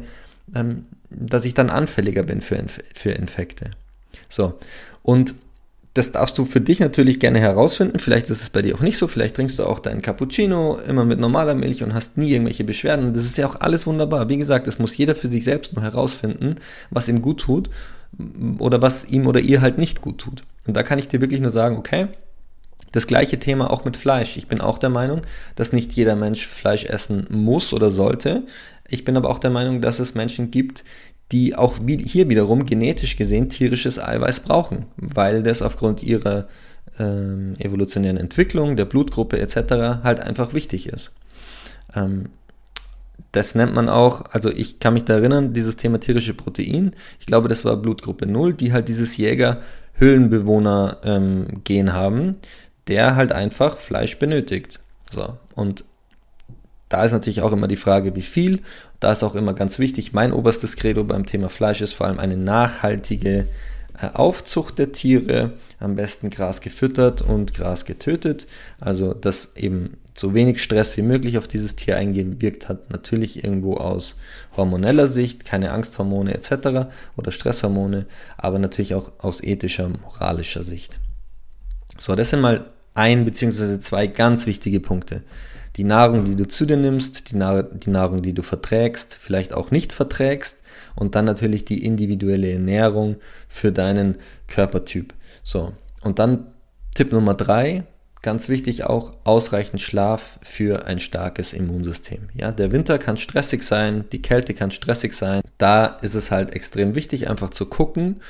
ähm, 0.54 0.86
dass 1.10 1.46
ich 1.46 1.54
dann 1.54 1.70
anfälliger 1.70 2.24
bin 2.24 2.42
für, 2.42 2.56
Inf 2.56 2.80
für 2.94 3.12
Infekte. 3.12 3.72
So, 4.30 4.60
und 5.02 5.34
das 5.96 6.12
darfst 6.12 6.38
du 6.40 6.46
für 6.46 6.62
dich 6.62 6.80
natürlich 6.80 7.20
gerne 7.20 7.40
herausfinden. 7.40 8.00
Vielleicht 8.00 8.30
ist 8.32 8.42
es 8.42 8.50
bei 8.50 8.64
dir 8.64 8.74
auch 8.76 8.82
nicht 8.82 8.98
so. 8.98 9.08
Vielleicht 9.08 9.36
trinkst 9.36 9.60
du 9.60 9.66
auch 9.66 9.80
deinen 9.80 10.02
Cappuccino 10.02 10.80
immer 10.88 11.06
mit 11.06 11.20
normaler 11.20 11.54
Milch 11.54 11.84
und 11.84 11.94
hast 11.94 12.18
nie 12.18 12.32
irgendwelche 12.32 12.64
Beschwerden. 12.64 13.14
Das 13.14 13.26
ist 13.26 13.38
ja 13.38 13.46
auch 13.46 13.62
alles 13.62 13.86
wunderbar. 13.86 14.28
Wie 14.28 14.38
gesagt, 14.38 14.66
das 14.66 14.80
muss 14.80 14.98
jeder 14.98 15.14
für 15.14 15.28
sich 15.28 15.44
selbst 15.44 15.76
nur 15.76 15.84
herausfinden, 15.84 16.56
was 16.90 17.08
ihm 17.10 17.22
gut 17.22 17.42
tut 17.42 17.70
oder 18.60 18.82
was 18.82 19.06
ihm 19.06 19.28
oder 19.28 19.40
ihr 19.40 19.62
halt 19.62 19.78
nicht 19.78 20.02
gut 20.02 20.20
tut. 20.20 20.44
Und 20.68 20.76
da 20.76 20.84
kann 20.84 21.00
ich 21.00 21.08
dir 21.08 21.22
wirklich 21.22 21.42
nur 21.42 21.52
sagen, 21.52 21.78
okay, 21.78 22.08
das 22.92 23.08
gleiche 23.08 23.40
Thema 23.40 23.72
auch 23.72 23.86
mit 23.86 23.98
Fleisch. 23.98 24.38
Ich 24.38 24.48
bin 24.48 24.62
auch 24.62 24.78
der 24.78 24.92
Meinung, 24.92 25.22
dass 25.56 25.74
nicht 25.74 25.92
jeder 25.94 26.16
Mensch 26.16 26.48
Fleisch 26.48 26.86
essen 26.86 27.28
muss 27.30 27.74
oder 27.74 27.90
sollte. 27.90 28.44
Ich 28.88 29.04
bin 29.04 29.18
aber 29.18 29.30
auch 29.30 29.40
der 29.40 29.50
Meinung, 29.50 29.82
dass 29.82 30.00
es 30.00 30.14
Menschen 30.14 30.52
gibt, 30.52 30.84
die 31.32 31.56
auch 31.56 31.78
hier 31.86 32.30
wiederum 32.30 32.66
genetisch 32.66 33.16
gesehen 33.16 33.50
tierisches 33.50 34.00
Eiweiß 34.00 34.42
brauchen, 34.42 34.86
weil 34.98 35.42
das 35.42 35.64
aufgrund 35.64 36.04
ihrer 36.04 36.48
ähm, 37.00 37.56
evolutionären 37.58 38.18
Entwicklung, 38.18 38.76
der 38.76 38.86
Blutgruppe 38.86 39.40
etc. 39.40 40.04
halt 40.04 40.20
einfach 40.20 40.54
wichtig 40.54 40.88
ist. 40.88 41.12
Ähm, 41.96 42.30
das 43.32 43.56
nennt 43.56 43.74
man 43.74 43.90
auch, 43.90 44.26
also 44.32 44.52
ich 44.52 44.80
kann 44.80 44.94
mich 44.94 45.06
da 45.06 45.16
erinnern, 45.16 45.54
dieses 45.54 45.76
Thema 45.76 46.00
tierische 46.00 46.34
Protein, 46.34 46.92
ich 47.20 47.26
glaube, 47.26 47.48
das 47.48 47.66
war 47.66 47.78
Blutgruppe 47.78 48.28
0, 48.28 48.54
die 48.54 48.74
halt 48.74 48.88
dieses 48.88 49.18
Jäger-Höhlenbewohner-Gen 49.18 51.88
ähm, 51.88 51.94
haben, 51.94 52.36
der 52.88 53.16
halt 53.16 53.32
einfach 53.32 53.78
Fleisch 53.78 54.20
benötigt. 54.20 54.80
So, 55.12 55.36
und 55.56 55.84
da 56.90 57.04
ist 57.04 57.12
natürlich 57.12 57.42
auch 57.42 57.52
immer 57.52 57.68
die 57.68 57.76
Frage, 57.76 58.16
wie 58.16 58.22
viel. 58.22 58.62
Da 59.00 59.12
ist 59.12 59.24
auch 59.24 59.34
immer 59.34 59.56
ganz 59.56 59.80
wichtig, 59.80 60.14
mein 60.14 60.32
oberstes 60.32 60.76
Credo 60.76 61.04
beim 61.04 61.26
Thema 61.26 61.50
Fleisch 61.50 61.82
ist 61.82 61.94
vor 61.94 62.06
allem 62.06 62.20
eine 62.20 62.38
nachhaltige 62.38 63.48
Aufzucht 64.14 64.80
der 64.80 64.92
Tiere, 64.92 65.54
am 65.80 65.96
besten 65.96 66.30
Gras 66.30 66.62
gefüttert 66.62 67.22
und 67.22 67.54
Gras 67.54 67.86
getötet. 67.86 68.48
Also, 68.80 69.14
dass 69.14 69.56
eben 69.56 69.98
so 70.16 70.34
wenig 70.34 70.62
Stress 70.62 70.96
wie 70.98 71.02
möglich 71.02 71.38
auf 71.38 71.48
dieses 71.48 71.76
Tier 71.76 71.98
eingewirkt 71.98 72.70
hat. 72.70 72.92
Natürlich 72.92 73.44
irgendwo 73.44 73.78
aus 73.78 74.16
hormoneller 74.56 75.08
Sicht, 75.08 75.46
keine 75.46 75.72
Angsthormone 75.72 76.34
etc. 76.34 76.90
oder 77.18 77.32
Stresshormone, 77.32 78.06
aber 78.38 78.60
natürlich 78.60 78.96
auch 78.96 79.12
aus 79.20 79.42
ethischer, 79.42 79.90
moralischer 79.90 80.64
Sicht. 80.64 81.00
So, 81.98 82.16
das 82.16 82.30
sind 82.30 82.42
mal 82.42 82.66
ein 82.94 83.26
bzw. 83.26 83.80
zwei 83.80 84.08
ganz 84.08 84.46
wichtige 84.46 84.80
Punkte. 84.80 85.24
Die 85.76 85.84
Nahrung, 85.84 86.26
die 86.26 86.36
du 86.36 86.48
zu 86.48 86.66
dir 86.66 86.78
nimmst, 86.78 87.32
die, 87.32 87.36
Nahr 87.36 87.64
die 87.64 87.90
Nahrung, 87.90 88.22
die 88.22 88.34
du 88.34 88.44
verträgst, 88.44 89.16
vielleicht 89.20 89.54
auch 89.54 89.72
nicht 89.72 89.92
verträgst 89.92 90.62
und 90.96 91.16
dann 91.16 91.26
natürlich 91.26 91.66
die 91.66 91.84
individuelle 91.84 92.52
Ernährung 92.52 93.16
für 93.50 93.72
deinen 93.72 94.18
Körpertyp. 94.48 95.14
So, 95.42 95.74
und 96.02 96.20
dann 96.20 96.48
Tipp 96.94 97.12
Nummer 97.12 97.34
drei, 97.34 97.86
ganz 98.22 98.50
wichtig 98.50 98.86
auch 98.86 99.12
ausreichend 99.24 99.82
Schlaf 99.82 100.40
für 100.44 100.86
ein 100.86 101.00
starkes 101.00 101.54
Immunsystem. 101.54 102.30
Ja, 102.36 102.52
der 102.52 102.72
Winter 102.72 103.00
kann 103.00 103.18
stressig 103.18 103.64
sein, 103.64 104.06
die 104.12 104.22
Kälte 104.22 104.54
kann 104.54 104.72
stressig 104.72 105.14
sein. 105.14 105.42
Da 105.58 105.86
ist 105.86 106.14
es 106.14 106.30
halt 106.30 106.52
extrem 106.52 106.94
wichtig, 106.94 107.30
einfach 107.30 107.50
zu 107.50 107.66
gucken, 107.66 108.22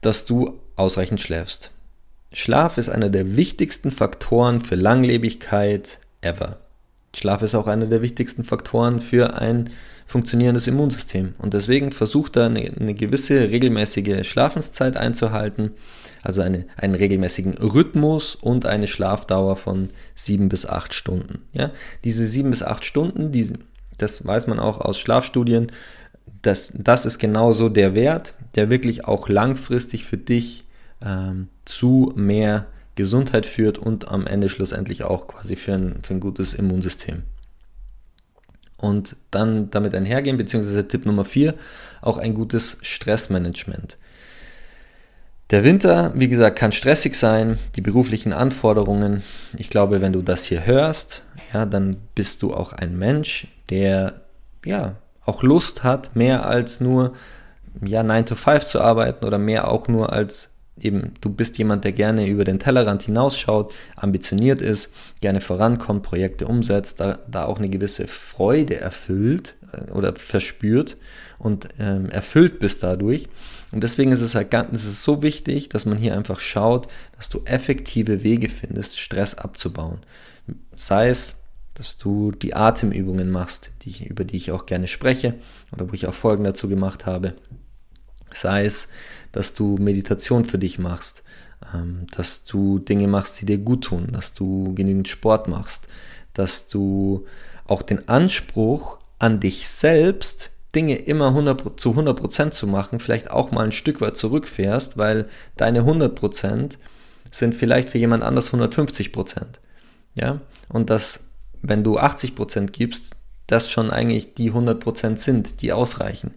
dass 0.00 0.24
du 0.24 0.60
ausreichend 0.76 1.20
schläfst. 1.20 1.70
Schlaf 2.32 2.78
ist 2.78 2.88
einer 2.88 3.10
der 3.10 3.36
wichtigsten 3.36 3.90
Faktoren 3.90 4.62
für 4.62 4.76
Langlebigkeit 4.76 5.98
ever. 6.22 6.58
Schlaf 7.14 7.42
ist 7.42 7.54
auch 7.54 7.66
einer 7.66 7.86
der 7.86 8.02
wichtigsten 8.02 8.44
Faktoren 8.44 9.00
für 9.00 9.34
ein 9.38 9.70
funktionierendes 10.06 10.66
Immunsystem. 10.66 11.34
Und 11.38 11.54
deswegen 11.54 11.92
versucht 11.92 12.36
da 12.36 12.46
eine, 12.46 12.70
eine 12.78 12.94
gewisse 12.94 13.50
regelmäßige 13.50 14.26
Schlafenszeit 14.28 14.96
einzuhalten, 14.96 15.72
also 16.22 16.42
eine, 16.42 16.66
einen 16.76 16.94
regelmäßigen 16.94 17.54
Rhythmus 17.58 18.34
und 18.34 18.66
eine 18.66 18.86
Schlafdauer 18.86 19.56
von 19.56 19.90
sieben 20.14 20.48
bis 20.48 20.66
acht 20.66 20.94
Stunden. 20.94 21.42
Ja? 21.52 21.70
Diese 22.04 22.26
sieben 22.26 22.50
bis 22.50 22.62
acht 22.62 22.84
Stunden, 22.84 23.32
die, 23.32 23.52
das 23.96 24.26
weiß 24.26 24.46
man 24.46 24.58
auch 24.58 24.80
aus 24.80 24.98
Schlafstudien, 24.98 25.72
das, 26.42 26.72
das 26.76 27.06
ist 27.06 27.18
genauso 27.18 27.68
der 27.68 27.94
Wert, 27.94 28.34
der 28.54 28.70
wirklich 28.70 29.04
auch 29.04 29.28
langfristig 29.28 30.04
für 30.04 30.18
dich 30.18 30.64
ähm, 31.04 31.48
zu 31.64 32.12
mehr 32.16 32.66
Gesundheit 32.94 33.46
führt 33.46 33.78
und 33.78 34.08
am 34.08 34.26
Ende 34.26 34.48
schlussendlich 34.48 35.04
auch 35.04 35.26
quasi 35.28 35.56
für 35.56 35.74
ein, 35.74 35.96
für 36.02 36.14
ein 36.14 36.20
gutes 36.20 36.54
Immunsystem. 36.54 37.22
Und 38.76 39.16
dann 39.30 39.70
damit 39.70 39.94
einhergehen, 39.94 40.36
beziehungsweise 40.36 40.86
Tipp 40.86 41.06
Nummer 41.06 41.24
4, 41.24 41.54
auch 42.00 42.18
ein 42.18 42.34
gutes 42.34 42.78
Stressmanagement. 42.82 43.96
Der 45.50 45.64
Winter, 45.64 46.12
wie 46.14 46.28
gesagt, 46.28 46.58
kann 46.58 46.72
stressig 46.72 47.14
sein, 47.14 47.58
die 47.76 47.82
beruflichen 47.82 48.32
Anforderungen. 48.32 49.22
Ich 49.56 49.68
glaube, 49.68 50.00
wenn 50.00 50.12
du 50.12 50.22
das 50.22 50.44
hier 50.44 50.64
hörst, 50.64 51.22
ja, 51.52 51.66
dann 51.66 51.98
bist 52.14 52.42
du 52.42 52.54
auch 52.54 52.72
ein 52.72 52.98
Mensch, 52.98 53.48
der 53.68 54.22
ja 54.64 54.96
auch 55.24 55.42
Lust 55.42 55.84
hat, 55.84 56.16
mehr 56.16 56.46
als 56.46 56.80
nur 56.80 57.12
ja 57.84 58.02
9 58.02 58.26
to 58.26 58.34
5 58.34 58.64
zu 58.64 58.80
arbeiten 58.80 59.24
oder 59.24 59.38
mehr 59.38 59.70
auch 59.70 59.88
nur 59.88 60.12
als 60.12 60.51
eben, 60.78 61.14
du 61.20 61.30
bist 61.30 61.58
jemand, 61.58 61.84
der 61.84 61.92
gerne 61.92 62.26
über 62.26 62.44
den 62.44 62.58
Tellerrand 62.58 63.02
hinausschaut, 63.02 63.72
ambitioniert 63.96 64.60
ist, 64.60 64.90
gerne 65.20 65.40
vorankommt, 65.40 66.02
Projekte 66.02 66.46
umsetzt, 66.46 67.00
da, 67.00 67.18
da 67.30 67.44
auch 67.44 67.58
eine 67.58 67.68
gewisse 67.68 68.06
Freude 68.06 68.80
erfüllt 68.80 69.54
äh, 69.72 69.90
oder 69.90 70.14
verspürt 70.16 70.96
und 71.38 71.68
ähm, 71.78 72.08
erfüllt 72.10 72.58
bist 72.58 72.82
dadurch. 72.82 73.28
Und 73.70 73.82
deswegen 73.82 74.12
ist 74.12 74.20
es 74.20 74.34
halt 74.34 74.50
ganz, 74.50 74.80
es 74.80 74.86
ist 74.86 75.02
so 75.02 75.22
wichtig, 75.22 75.68
dass 75.68 75.86
man 75.86 75.98
hier 75.98 76.16
einfach 76.16 76.40
schaut, 76.40 76.88
dass 77.16 77.28
du 77.28 77.40
effektive 77.44 78.22
Wege 78.22 78.48
findest, 78.48 78.98
Stress 78.98 79.34
abzubauen. 79.34 79.98
Sei 80.76 81.08
es, 81.08 81.36
dass 81.74 81.96
du 81.96 82.32
die 82.32 82.54
Atemübungen 82.54 83.30
machst, 83.30 83.72
die, 83.82 84.06
über 84.06 84.24
die 84.24 84.36
ich 84.36 84.52
auch 84.52 84.66
gerne 84.66 84.88
spreche 84.88 85.34
oder 85.72 85.88
wo 85.88 85.94
ich 85.94 86.06
auch 86.06 86.14
Folgen 86.14 86.44
dazu 86.44 86.68
gemacht 86.68 87.06
habe. 87.06 87.34
Sei 88.34 88.64
es, 88.64 88.88
dass 89.32 89.54
du 89.54 89.76
Meditation 89.78 90.44
für 90.44 90.58
dich 90.58 90.78
machst, 90.78 91.22
ähm, 91.74 92.06
dass 92.16 92.44
du 92.44 92.78
Dinge 92.78 93.08
machst, 93.08 93.40
die 93.40 93.46
dir 93.46 93.58
gut 93.58 93.84
tun, 93.84 94.08
dass 94.12 94.34
du 94.34 94.74
genügend 94.74 95.08
Sport 95.08 95.48
machst, 95.48 95.88
dass 96.34 96.66
du 96.66 97.26
auch 97.66 97.82
den 97.82 98.08
Anspruch 98.08 98.98
an 99.18 99.40
dich 99.40 99.68
selbst, 99.68 100.50
Dinge 100.74 100.96
immer 100.96 101.28
100, 101.28 101.78
zu 101.78 101.90
100% 101.90 102.50
zu 102.50 102.66
machen, 102.66 102.98
vielleicht 102.98 103.30
auch 103.30 103.50
mal 103.50 103.64
ein 103.64 103.72
Stück 103.72 104.00
weit 104.00 104.16
zurückfährst, 104.16 104.96
weil 104.96 105.28
deine 105.56 105.82
100% 105.82 106.76
sind 107.30 107.54
vielleicht 107.54 107.90
für 107.90 107.98
jemand 107.98 108.22
anders 108.22 108.52
150%. 108.52 109.44
Ja? 110.14 110.40
Und 110.68 110.90
dass, 110.90 111.20
wenn 111.60 111.84
du 111.84 111.98
80% 111.98 112.70
gibst, 112.70 113.10
das 113.46 113.70
schon 113.70 113.90
eigentlich 113.90 114.34
die 114.34 114.50
100% 114.50 115.18
sind, 115.18 115.60
die 115.60 115.72
ausreichen. 115.72 116.32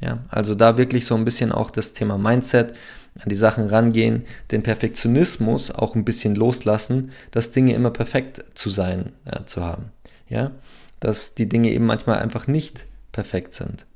Ja? 0.00 0.24
Also 0.28 0.54
da 0.54 0.76
wirklich 0.76 1.06
so 1.06 1.14
ein 1.14 1.24
bisschen 1.24 1.52
auch 1.52 1.70
das 1.70 1.92
Thema 1.92 2.18
Mindset, 2.18 2.74
an 3.18 3.28
die 3.28 3.34
Sachen 3.36 3.66
rangehen, 3.66 4.24
den 4.50 4.62
Perfektionismus 4.62 5.70
auch 5.70 5.94
ein 5.94 6.04
bisschen 6.04 6.36
loslassen, 6.36 7.10
dass 7.32 7.50
Dinge 7.50 7.74
immer 7.74 7.90
perfekt 7.90 8.44
zu 8.54 8.70
sein, 8.70 9.12
äh, 9.24 9.44
zu 9.44 9.64
haben. 9.64 9.90
Ja? 10.28 10.52
Dass 11.00 11.34
die 11.34 11.48
Dinge 11.48 11.70
eben 11.70 11.86
manchmal 11.86 12.20
einfach 12.20 12.46
nicht 12.46 12.86
perfekt 13.12 13.54
sind. 13.54 13.86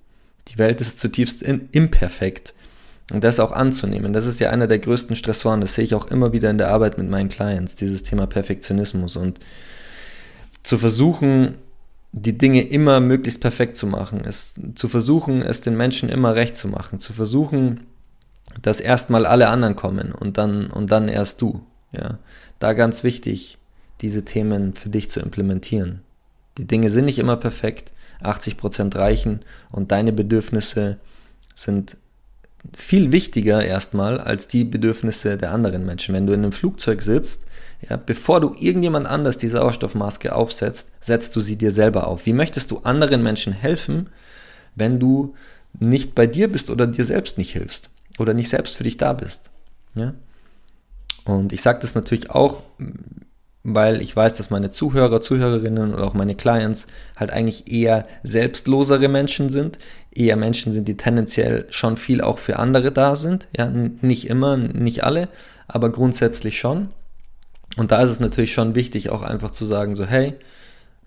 Die 0.49 0.59
Welt 0.59 0.81
ist 0.81 0.99
zutiefst 1.01 1.43
imperfekt. 1.43 2.55
Und 3.13 3.23
das 3.23 3.39
auch 3.39 3.53
anzunehmen, 3.53 4.15
das 4.15 4.25
ist 4.25 4.41
ja 4.41 4.49
einer 4.49 4.67
der 4.67 4.79
größten 4.79 5.15
Stressoren. 5.15 5.61
Das 5.61 5.75
sehe 5.75 5.85
ich 5.85 5.95
auch 5.95 6.07
immer 6.07 6.33
wieder 6.33 6.49
in 6.49 6.57
der 6.57 6.71
Arbeit 6.71 6.97
mit 6.97 7.09
meinen 7.09 7.29
Clients, 7.29 7.75
dieses 7.77 8.03
Thema 8.03 8.27
Perfektionismus. 8.27 9.17
Und 9.17 9.41
zu 10.63 10.79
versuchen, 10.79 11.57
die 12.17 12.39
Dinge 12.39 12.63
immer 12.63 13.01
möglichst 13.01 13.41
perfekt 13.41 13.77
zu 13.77 13.89
machen, 13.89 14.23
es, 14.25 14.55
zu 14.77 14.89
versuchen, 14.89 15.43
es 15.43 15.63
den 15.63 15.77
Menschen 15.77 16.09
immer 16.09 16.37
recht 16.37 16.57
zu 16.57 16.69
machen, 16.69 17.01
zu 17.01 17.13
versuchen, 17.13 17.81
dass 18.63 18.81
erstmal 18.81 19.27
alle 19.27 19.49
anderen 19.49 19.75
kommen 19.75 20.13
und 20.13 20.39
dann, 20.39 20.69
und 20.69 20.93
dann 20.93 21.09
erst 21.09 21.43
du. 21.43 21.67
Ja. 21.91 22.19
Da 22.61 22.73
ganz 22.73 23.03
wichtig, 23.03 23.59
diese 24.01 24.25
Themen 24.25 24.75
für 24.75 24.91
dich 24.91 25.11
zu 25.11 25.19
implementieren. 25.19 26.03
Die 26.57 26.67
Dinge 26.67 26.89
sind 26.89 27.07
nicht 27.07 27.19
immer 27.19 27.37
perfekt, 27.37 27.91
80% 28.23 28.97
reichen 28.97 29.41
und 29.73 29.91
deine 29.91 30.13
Bedürfnisse 30.13 30.99
sind 31.57 31.97
viel 32.77 33.11
wichtiger 33.11 33.65
erstmal 33.65 34.21
als 34.21 34.47
die 34.47 34.65
Bedürfnisse 34.65 35.37
der 35.37 35.53
anderen 35.53 35.85
Menschen. 35.85 36.15
Wenn 36.15 36.27
du 36.27 36.33
in 36.33 36.43
einem 36.43 36.53
Flugzeug 36.53 37.03
sitzt, 37.03 37.45
ja, 37.89 37.97
bevor 37.97 38.41
du 38.41 38.55
irgendjemand 38.59 39.07
anders 39.07 39.39
die 39.39 39.49
Sauerstoffmaske 39.49 40.35
aufsetzt, 40.35 40.89
setzt 41.01 41.35
du 41.37 41.41
sie 41.41 41.57
dir 41.57 41.73
selber 41.73 42.07
auf. 42.07 42.27
Wie 42.27 42.33
möchtest 42.33 42.71
du 42.71 42.79
anderen 42.79 43.23
Menschen 43.23 43.53
helfen, 43.53 44.09
wenn 44.75 44.99
du 44.99 45.35
nicht 45.79 46.15
bei 46.15 46.27
dir 46.27 46.51
bist 46.51 46.71
oder 46.71 46.87
dir 46.87 47.05
selbst 47.05 47.37
nicht 47.37 47.53
hilfst 47.53 47.91
oder 48.19 48.33
nicht 48.33 48.49
selbst 48.49 48.77
für 48.77 48.85
dich 48.85 48.97
da 48.97 49.13
bist? 49.13 49.51
Ja? 49.95 50.15
Und 51.25 51.53
ich 51.53 51.63
sage 51.63 51.81
das 51.81 51.95
natürlich 51.95 52.31
auch, 52.31 52.63
weil 53.65 54.03
ich 54.03 54.15
weiß, 54.15 54.35
dass 54.35 54.51
meine 54.51 54.71
Zuhörer, 54.71 55.21
Zuhörerinnen 55.21 55.95
oder 55.95 56.05
auch 56.05 56.15
meine 56.15 56.35
Clients 56.35 56.87
halt 57.17 57.31
eigentlich 57.31 57.73
eher 57.73 58.07
selbstlosere 58.23 59.09
Menschen 59.09 59.49
sind, 59.49 59.79
eher 60.11 60.37
Menschen 60.37 60.71
sind, 60.73 60.87
die 60.87 60.97
tendenziell 60.97 61.67
schon 61.71 61.97
viel 61.97 62.21
auch 62.21 62.39
für 62.39 62.59
andere 62.59 62.93
da 62.93 63.17
sind. 63.17 63.49
Ja, 63.57 63.67
nicht 63.67 64.29
immer, 64.29 64.57
nicht 64.59 65.03
alle, 65.03 65.29
aber 65.67 65.91
grundsätzlich 65.91 66.59
schon. 66.59 66.91
Und 67.77 67.91
da 67.91 68.03
ist 68.03 68.11
es 68.11 68.21
natürlich 68.21 68.53
schon 68.53 68.75
wichtig, 68.75 69.11
auch 69.11 69.23
einfach 69.23 69.51
zu 69.51 69.65
sagen, 69.65 69.97
so, 69.97 70.05
hey, 70.05 70.35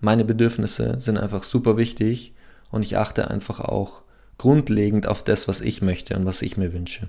meine 0.00 0.24
Bedürfnisse 0.24 0.96
sind 1.00 1.18
einfach 1.18 1.44
super 1.44 1.76
wichtig 1.76 2.32
und 2.70 2.82
ich 2.82 2.96
achte 2.96 3.30
einfach 3.30 3.60
auch 3.60 4.02
grundlegend 4.36 5.06
auf 5.06 5.22
das, 5.22 5.48
was 5.48 5.60
ich 5.60 5.82
möchte 5.82 6.14
und 6.16 6.24
was 6.24 6.42
ich 6.42 6.56
mir 6.56 6.72
wünsche. 6.72 7.08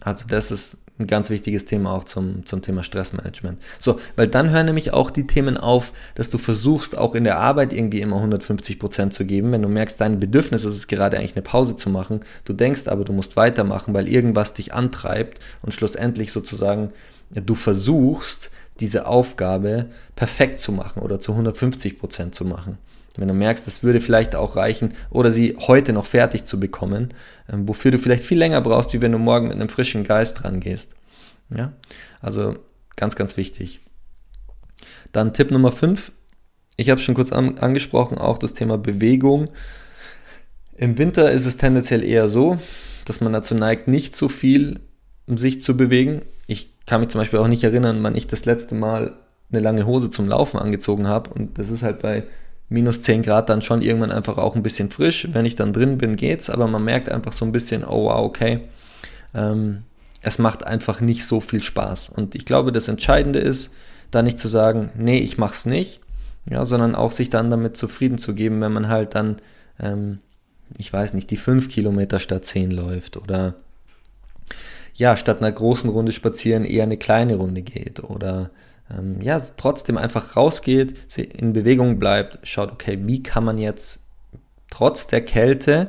Also 0.00 0.24
das 0.26 0.50
ist 0.50 0.78
ein 0.98 1.06
ganz 1.06 1.30
wichtiges 1.30 1.64
Thema 1.64 1.92
auch 1.92 2.04
zum, 2.04 2.46
zum 2.46 2.62
Thema 2.62 2.84
Stressmanagement. 2.84 3.58
So, 3.78 3.98
weil 4.16 4.28
dann 4.28 4.50
hören 4.50 4.66
nämlich 4.66 4.92
auch 4.92 5.10
die 5.10 5.26
Themen 5.26 5.56
auf, 5.56 5.92
dass 6.14 6.30
du 6.30 6.38
versuchst, 6.38 6.96
auch 6.96 7.14
in 7.14 7.24
der 7.24 7.38
Arbeit 7.38 7.72
irgendwie 7.72 8.00
immer 8.00 8.16
150 8.16 8.78
Prozent 8.78 9.14
zu 9.14 9.24
geben. 9.24 9.52
Wenn 9.52 9.62
du 9.62 9.68
merkst, 9.68 10.00
dein 10.00 10.20
Bedürfnis 10.20 10.64
ist 10.64 10.76
es 10.76 10.88
gerade 10.88 11.18
eigentlich 11.18 11.36
eine 11.36 11.42
Pause 11.42 11.76
zu 11.76 11.90
machen, 11.90 12.20
du 12.44 12.52
denkst 12.52 12.86
aber, 12.86 13.04
du 13.04 13.12
musst 13.12 13.36
weitermachen, 13.36 13.94
weil 13.94 14.08
irgendwas 14.08 14.54
dich 14.54 14.72
antreibt 14.74 15.40
und 15.62 15.72
schlussendlich 15.72 16.32
sozusagen 16.32 16.92
du 17.30 17.54
versuchst, 17.54 18.50
diese 18.80 19.06
Aufgabe 19.06 19.86
perfekt 20.16 20.60
zu 20.60 20.72
machen 20.72 21.02
oder 21.02 21.20
zu 21.20 21.32
150 21.32 21.98
Prozent 21.98 22.34
zu 22.34 22.44
machen. 22.44 22.78
Wenn 23.16 23.28
du 23.28 23.34
merkst, 23.34 23.66
es 23.66 23.82
würde 23.82 24.00
vielleicht 24.00 24.34
auch 24.34 24.56
reichen 24.56 24.94
oder 25.10 25.30
sie 25.30 25.56
heute 25.58 25.92
noch 25.92 26.06
fertig 26.06 26.44
zu 26.44 26.60
bekommen, 26.60 27.12
ähm, 27.52 27.68
wofür 27.68 27.90
du 27.90 27.98
vielleicht 27.98 28.24
viel 28.24 28.38
länger 28.38 28.60
brauchst, 28.60 28.92
wie 28.92 29.00
wenn 29.00 29.12
du 29.12 29.18
morgen 29.18 29.48
mit 29.48 29.56
einem 29.56 29.68
frischen 29.68 30.04
Geist 30.04 30.44
rangehst. 30.44 30.94
Ja? 31.54 31.72
Also 32.20 32.56
ganz, 32.96 33.16
ganz 33.16 33.36
wichtig. 33.36 33.80
Dann 35.12 35.34
Tipp 35.34 35.50
Nummer 35.50 35.72
5. 35.72 36.12
Ich 36.76 36.88
habe 36.88 37.00
schon 37.00 37.14
kurz 37.14 37.32
an, 37.32 37.58
angesprochen, 37.58 38.16
auch 38.16 38.38
das 38.38 38.54
Thema 38.54 38.78
Bewegung. 38.78 39.50
Im 40.76 40.96
Winter 40.96 41.30
ist 41.30 41.44
es 41.44 41.56
tendenziell 41.56 42.02
eher 42.02 42.28
so, 42.28 42.58
dass 43.04 43.20
man 43.20 43.32
dazu 43.32 43.54
neigt, 43.54 43.88
nicht 43.88 44.16
so 44.16 44.28
viel 44.28 44.80
sich 45.26 45.60
zu 45.60 45.76
bewegen. 45.76 46.22
Ich 46.46 46.72
kann 46.90 47.00
mich 47.00 47.10
zum 47.10 47.20
Beispiel 47.20 47.38
auch 47.38 47.46
nicht 47.46 47.62
erinnern, 47.62 48.02
wann 48.02 48.16
ich 48.16 48.26
das 48.26 48.46
letzte 48.46 48.74
Mal 48.74 49.12
eine 49.52 49.60
lange 49.60 49.86
Hose 49.86 50.10
zum 50.10 50.26
Laufen 50.26 50.58
angezogen 50.58 51.06
habe. 51.06 51.30
Und 51.30 51.56
das 51.56 51.70
ist 51.70 51.84
halt 51.84 52.02
bei 52.02 52.24
minus 52.68 53.00
10 53.02 53.22
Grad 53.22 53.48
dann 53.48 53.62
schon 53.62 53.80
irgendwann 53.80 54.10
einfach 54.10 54.38
auch 54.38 54.56
ein 54.56 54.64
bisschen 54.64 54.90
frisch. 54.90 55.28
Wenn 55.30 55.46
ich 55.46 55.54
dann 55.54 55.72
drin 55.72 55.98
bin, 55.98 56.16
geht's, 56.16 56.50
aber 56.50 56.66
man 56.66 56.84
merkt 56.84 57.08
einfach 57.08 57.32
so 57.32 57.44
ein 57.44 57.52
bisschen, 57.52 57.84
oh 57.84 58.06
wow, 58.06 58.24
okay, 58.24 58.62
ähm, 59.34 59.84
es 60.20 60.40
macht 60.40 60.66
einfach 60.66 61.00
nicht 61.00 61.24
so 61.24 61.40
viel 61.40 61.60
Spaß. 61.60 62.08
Und 62.08 62.34
ich 62.34 62.44
glaube, 62.44 62.72
das 62.72 62.88
Entscheidende 62.88 63.38
ist, 63.38 63.72
da 64.10 64.22
nicht 64.22 64.40
zu 64.40 64.48
sagen, 64.48 64.90
nee, 64.96 65.18
ich 65.18 65.38
mach's 65.38 65.66
nicht, 65.66 66.00
ja, 66.50 66.64
sondern 66.64 66.96
auch 66.96 67.12
sich 67.12 67.30
dann 67.30 67.50
damit 67.50 67.76
zufrieden 67.76 68.18
zu 68.18 68.34
geben, 68.34 68.60
wenn 68.60 68.72
man 68.72 68.88
halt 68.88 69.14
dann, 69.14 69.36
ähm, 69.78 70.18
ich 70.76 70.92
weiß 70.92 71.14
nicht, 71.14 71.30
die 71.30 71.36
5 71.36 71.68
Kilometer 71.68 72.18
statt 72.18 72.44
10 72.44 72.72
läuft 72.72 73.16
oder 73.16 73.54
ja, 75.00 75.16
statt 75.16 75.38
einer 75.38 75.50
großen 75.50 75.88
Runde 75.88 76.12
spazieren 76.12 76.66
eher 76.66 76.82
eine 76.82 76.98
kleine 76.98 77.36
Runde 77.36 77.62
geht 77.62 78.04
oder 78.04 78.50
ähm, 78.94 79.22
ja, 79.22 79.40
trotzdem 79.56 79.96
einfach 79.96 80.36
rausgeht, 80.36 81.16
in 81.16 81.54
Bewegung 81.54 81.98
bleibt, 81.98 82.46
schaut, 82.46 82.70
okay, 82.70 82.98
wie 83.04 83.22
kann 83.22 83.44
man 83.44 83.56
jetzt 83.56 84.00
trotz 84.70 85.06
der 85.06 85.22
Kälte 85.22 85.88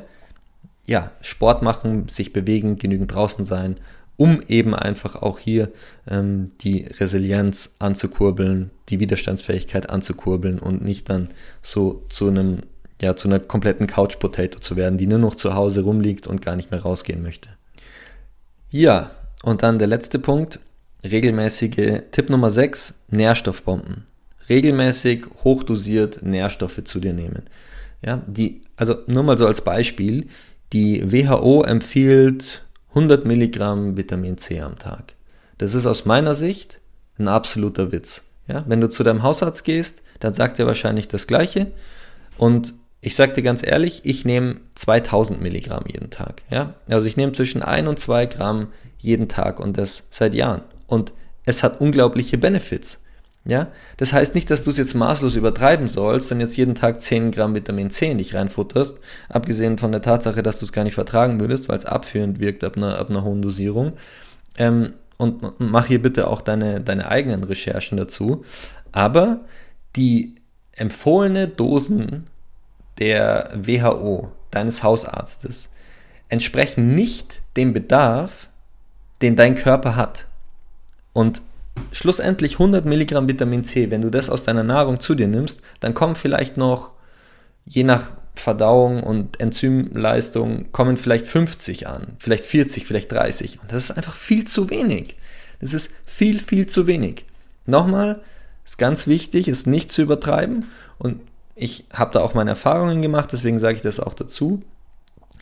ja, 0.86 1.10
Sport 1.20 1.62
machen, 1.62 2.08
sich 2.08 2.32
bewegen, 2.32 2.78
genügend 2.78 3.12
draußen 3.14 3.44
sein, 3.44 3.76
um 4.16 4.40
eben 4.48 4.74
einfach 4.74 5.16
auch 5.16 5.38
hier 5.38 5.70
ähm, 6.08 6.52
die 6.62 6.86
Resilienz 6.98 7.76
anzukurbeln, 7.80 8.70
die 8.88 8.98
Widerstandsfähigkeit 8.98 9.90
anzukurbeln 9.90 10.58
und 10.58 10.82
nicht 10.82 11.10
dann 11.10 11.28
so 11.60 12.06
zu 12.08 12.28
einem 12.28 12.60
ja, 13.02 13.14
zu 13.14 13.28
einer 13.28 13.40
kompletten 13.40 13.88
Couch 13.88 14.18
Potato 14.20 14.58
zu 14.60 14.76
werden, 14.76 14.96
die 14.96 15.08
nur 15.08 15.18
noch 15.18 15.34
zu 15.34 15.54
Hause 15.54 15.82
rumliegt 15.82 16.26
und 16.26 16.40
gar 16.40 16.56
nicht 16.56 16.70
mehr 16.70 16.82
rausgehen 16.82 17.20
möchte. 17.20 17.50
Ja, 18.72 19.10
und 19.42 19.62
dann 19.62 19.78
der 19.78 19.86
letzte 19.86 20.18
Punkt, 20.18 20.58
regelmäßige 21.04 22.04
Tipp 22.10 22.30
Nummer 22.30 22.48
6, 22.48 22.94
Nährstoffbomben. 23.10 24.06
Regelmäßig 24.48 25.26
hochdosiert 25.44 26.22
Nährstoffe 26.22 26.82
zu 26.82 26.98
dir 26.98 27.12
nehmen. 27.12 27.42
Ja, 28.02 28.22
die, 28.26 28.62
also 28.76 28.96
nur 29.06 29.24
mal 29.24 29.36
so 29.36 29.46
als 29.46 29.60
Beispiel, 29.60 30.28
die 30.72 31.12
WHO 31.12 31.62
empfiehlt 31.64 32.64
100 32.88 33.26
Milligramm 33.26 33.98
Vitamin 33.98 34.38
C 34.38 34.62
am 34.62 34.78
Tag. 34.78 35.16
Das 35.58 35.74
ist 35.74 35.84
aus 35.84 36.06
meiner 36.06 36.34
Sicht 36.34 36.80
ein 37.18 37.28
absoluter 37.28 37.92
Witz. 37.92 38.24
Ja, 38.48 38.64
wenn 38.66 38.80
du 38.80 38.88
zu 38.88 39.04
deinem 39.04 39.22
Hausarzt 39.22 39.64
gehst, 39.64 40.00
dann 40.18 40.32
sagt 40.32 40.58
er 40.58 40.66
wahrscheinlich 40.66 41.08
das 41.08 41.26
Gleiche. 41.26 41.72
Und 42.38 42.72
ich 43.04 43.16
sage 43.16 43.32
dir 43.32 43.42
ganz 43.42 43.66
ehrlich, 43.66 44.02
ich 44.04 44.24
nehme 44.24 44.60
2000 44.76 45.42
Milligramm 45.42 45.84
jeden 45.86 46.10
Tag. 46.10 46.42
Ja, 46.50 46.76
also 46.88 47.06
ich 47.06 47.16
nehme 47.16 47.32
zwischen 47.32 47.60
1 47.60 47.88
und 47.88 47.98
2 47.98 48.26
Gramm 48.26 48.68
jeden 48.96 49.28
Tag 49.28 49.60
und 49.60 49.76
das 49.76 50.04
seit 50.08 50.34
Jahren 50.34 50.62
und 50.86 51.12
es 51.44 51.64
hat 51.64 51.80
unglaubliche 51.80 52.38
Benefits. 52.38 53.00
Ja, 53.44 53.72
das 53.96 54.12
heißt 54.12 54.36
nicht, 54.36 54.48
dass 54.50 54.62
du 54.62 54.70
es 54.70 54.76
jetzt 54.76 54.94
maßlos 54.94 55.34
übertreiben 55.34 55.88
sollst 55.88 56.30
und 56.30 56.38
jetzt 56.38 56.56
jeden 56.56 56.76
Tag 56.76 57.02
10 57.02 57.32
Gramm 57.32 57.56
Vitamin 57.56 57.90
C 57.90 58.08
in 58.08 58.18
dich 58.18 58.36
reinfutterst, 58.36 59.00
abgesehen 59.28 59.78
von 59.78 59.90
der 59.90 60.00
Tatsache, 60.00 60.44
dass 60.44 60.60
du 60.60 60.64
es 60.64 60.72
gar 60.72 60.84
nicht 60.84 60.94
vertragen 60.94 61.40
würdest, 61.40 61.68
weil 61.68 61.76
es 61.76 61.84
abführend 61.84 62.38
wirkt 62.38 62.62
ab 62.62 62.76
einer, 62.76 62.98
ab 62.98 63.10
einer 63.10 63.24
hohen 63.24 63.42
Dosierung. 63.42 63.94
Ähm, 64.56 64.92
und 65.16 65.58
mach 65.58 65.86
hier 65.86 66.00
bitte 66.00 66.28
auch 66.28 66.40
deine, 66.40 66.80
deine 66.80 67.08
eigenen 67.08 67.42
Recherchen 67.42 67.98
dazu. 67.98 68.44
Aber 68.92 69.40
die 69.96 70.36
empfohlene 70.76 71.48
Dosen 71.48 72.26
der 73.02 73.50
WHO, 73.56 74.30
deines 74.52 74.84
Hausarztes, 74.84 75.70
entsprechen 76.28 76.94
nicht 76.94 77.42
dem 77.56 77.72
Bedarf, 77.72 78.48
den 79.22 79.34
dein 79.34 79.56
Körper 79.56 79.96
hat. 79.96 80.28
Und 81.12 81.42
schlussendlich 81.90 82.54
100 82.54 82.84
Milligramm 82.84 83.26
Vitamin 83.26 83.64
C, 83.64 83.90
wenn 83.90 84.02
du 84.02 84.10
das 84.10 84.30
aus 84.30 84.44
deiner 84.44 84.62
Nahrung 84.62 85.00
zu 85.00 85.16
dir 85.16 85.26
nimmst, 85.26 85.62
dann 85.80 85.94
kommen 85.94 86.14
vielleicht 86.14 86.56
noch, 86.56 86.92
je 87.64 87.82
nach 87.82 88.10
Verdauung 88.34 89.02
und 89.02 89.40
Enzymleistung, 89.40 90.70
kommen 90.70 90.96
vielleicht 90.96 91.26
50 91.26 91.88
an, 91.88 92.06
vielleicht 92.20 92.44
40, 92.44 92.86
vielleicht 92.86 93.10
30. 93.10 93.60
Und 93.60 93.72
das 93.72 93.90
ist 93.90 93.96
einfach 93.96 94.14
viel 94.14 94.44
zu 94.44 94.70
wenig. 94.70 95.16
Das 95.60 95.74
ist 95.74 95.92
viel, 96.06 96.38
viel 96.38 96.68
zu 96.68 96.86
wenig. 96.86 97.24
Nochmal, 97.66 98.20
ist 98.64 98.78
ganz 98.78 99.08
wichtig, 99.08 99.48
ist 99.48 99.66
nicht 99.66 99.90
zu 99.90 100.02
übertreiben. 100.02 100.66
Und 100.98 101.20
ich 101.54 101.84
habe 101.92 102.12
da 102.12 102.20
auch 102.20 102.34
meine 102.34 102.50
Erfahrungen 102.50 103.02
gemacht, 103.02 103.30
deswegen 103.32 103.58
sage 103.58 103.76
ich 103.76 103.82
das 103.82 104.00
auch 104.00 104.14
dazu. 104.14 104.62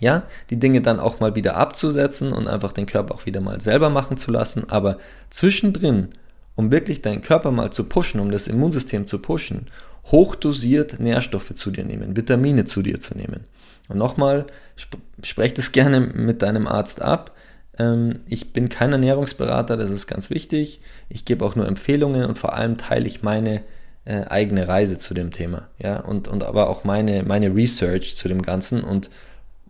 Ja, 0.01 0.23
die 0.49 0.59
Dinge 0.59 0.81
dann 0.81 0.99
auch 0.99 1.21
mal 1.21 1.35
wieder 1.35 1.57
abzusetzen 1.57 2.33
und 2.33 2.49
einfach 2.49 2.73
den 2.73 2.87
Körper 2.87 3.15
auch 3.15 3.27
wieder 3.27 3.43
mal 3.43 3.61
selber 3.61 3.91
machen 3.91 4.17
zu 4.17 4.31
lassen. 4.31 4.71
Aber 4.71 4.97
zwischendrin, 5.29 6.09
um 6.57 6.71
wirklich 6.71 7.03
deinen 7.03 7.21
Körper 7.21 7.51
mal 7.51 7.71
zu 7.71 7.85
pushen, 7.85 8.19
um 8.19 8.31
das 8.31 8.49
Immunsystem 8.49 9.07
zu 9.07 9.19
pushen, 9.19 9.67
hochdosiert 10.07 11.01
Nährstoffe 11.01 11.55
zu 11.55 11.71
dir 11.71 11.85
nehmen, 11.85 12.17
Vitamine 12.17 12.65
zu 12.65 12.81
dir 12.81 12.99
zu 12.99 13.17
nehmen. 13.17 13.45
Und 13.89 13.99
nochmal, 13.99 14.47
sp 14.81 14.97
sprech 15.23 15.53
das 15.53 15.73
gerne 15.73 16.01
mit 16.01 16.41
deinem 16.41 16.67
Arzt 16.67 17.03
ab. 17.03 17.37
Ähm, 17.79 18.21
ich 18.27 18.55
bin 18.55 18.71
kein 18.71 18.93
Ernährungsberater, 18.93 19.77
das 19.77 19.91
ist 19.91 20.07
ganz 20.07 20.31
wichtig. 20.31 20.81
Ich 21.11 21.27
gebe 21.27 21.45
auch 21.45 21.57
nur 21.57 21.69
Empfehlungen 21.69 22.25
und 22.25 22.39
vor 22.39 22.55
allem 22.55 22.79
teile 22.79 23.07
ich 23.07 23.23
meine 23.23 23.63
äh, 24.05 24.23
eigene 24.25 24.69
Reise 24.69 24.99
zu 24.99 25.15
dem 25.15 25.31
Thema. 25.31 25.69
Ja, 25.79 26.01
und, 26.01 26.29
und 26.29 26.45
aber 26.45 26.69
auch 26.69 26.85
meine, 26.85 27.23
meine 27.23 27.55
Research 27.55 28.17
zu 28.17 28.29
dem 28.29 28.43
Ganzen 28.43 28.83
und 28.83 29.11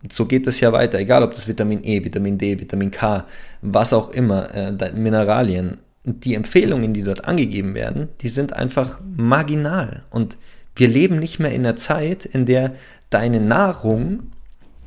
so 0.09 0.25
geht 0.25 0.47
es 0.47 0.59
ja 0.59 0.71
weiter, 0.71 0.99
egal 0.99 1.21
ob 1.23 1.33
das 1.33 1.47
Vitamin 1.47 1.83
E, 1.83 2.03
Vitamin 2.03 2.37
D, 2.37 2.59
Vitamin 2.59 2.89
K, 2.89 3.25
was 3.61 3.93
auch 3.93 4.09
immer, 4.09 4.53
äh, 4.53 4.91
Mineralien. 4.93 5.77
Die 6.03 6.33
Empfehlungen, 6.33 6.93
die 6.93 7.03
dort 7.03 7.25
angegeben 7.25 7.75
werden, 7.75 8.09
die 8.21 8.29
sind 8.29 8.53
einfach 8.53 8.99
marginal. 9.15 10.01
Und 10.09 10.37
wir 10.75 10.87
leben 10.87 11.19
nicht 11.19 11.39
mehr 11.39 11.51
in 11.51 11.63
einer 11.63 11.75
Zeit, 11.75 12.25
in 12.25 12.47
der 12.47 12.73
deine 13.11 13.39
Nahrung, 13.39 14.31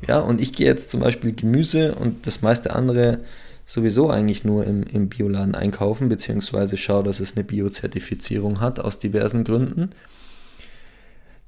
ja, 0.05 0.19
und 0.19 0.41
ich 0.41 0.51
gehe 0.53 0.67
jetzt 0.67 0.89
zum 0.89 0.99
Beispiel 0.99 1.33
Gemüse 1.33 1.95
und 1.95 2.27
das 2.27 2.41
meiste 2.41 2.75
andere 2.75 3.19
sowieso 3.65 4.09
eigentlich 4.09 4.43
nur 4.43 4.65
im, 4.65 4.83
im 4.83 5.09
Bioladen 5.09 5.55
einkaufen, 5.55 6.09
beziehungsweise 6.09 6.77
schaue, 6.77 7.03
dass 7.03 7.19
es 7.19 7.35
eine 7.35 7.43
Biozertifizierung 7.43 8.61
hat, 8.61 8.79
aus 8.79 8.99
diversen 8.99 9.43
Gründen. 9.43 9.91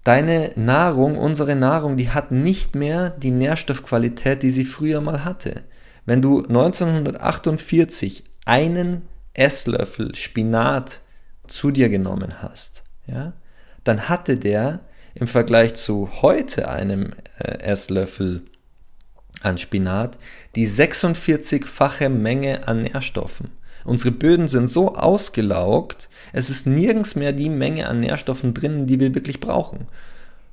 Deine 0.03 0.51
Nahrung, 0.55 1.17
unsere 1.17 1.55
Nahrung, 1.55 1.97
die 1.97 2.09
hat 2.09 2.31
nicht 2.31 2.75
mehr 2.75 3.09
die 3.09 3.31
Nährstoffqualität, 3.31 4.41
die 4.41 4.51
sie 4.51 4.65
früher 4.65 5.01
mal 5.01 5.25
hatte. 5.25 5.63
Wenn 6.05 6.21
du 6.21 6.39
1948 6.39 8.23
einen 8.45 9.01
Esslöffel 9.33 10.15
Spinat 10.15 11.01
zu 11.45 11.71
dir 11.71 11.89
genommen 11.89 12.41
hast, 12.41 12.85
ja, 13.05 13.33
dann 13.83 14.07
hatte 14.09 14.37
der 14.37 14.79
im 15.13 15.27
Vergleich 15.27 15.73
zu 15.73 16.09
heute 16.21 16.69
einem 16.69 17.11
äh, 17.39 17.59
Esslöffel 17.59 18.43
an 19.41 19.57
Spinat 19.57 20.17
die 20.55 20.67
46-fache 20.67 22.09
Menge 22.09 22.67
an 22.67 22.83
Nährstoffen. 22.83 23.49
Unsere 23.83 24.11
Böden 24.11 24.49
sind 24.49 24.69
so 24.69 24.95
ausgelaugt, 24.95 26.09
es 26.33 26.49
ist 26.49 26.67
nirgends 26.67 27.15
mehr 27.15 27.31
die 27.31 27.49
Menge 27.49 27.87
an 27.87 28.01
Nährstoffen 28.01 28.53
drin, 28.53 28.85
die 28.85 28.99
wir 28.99 29.15
wirklich 29.15 29.39
brauchen. 29.39 29.87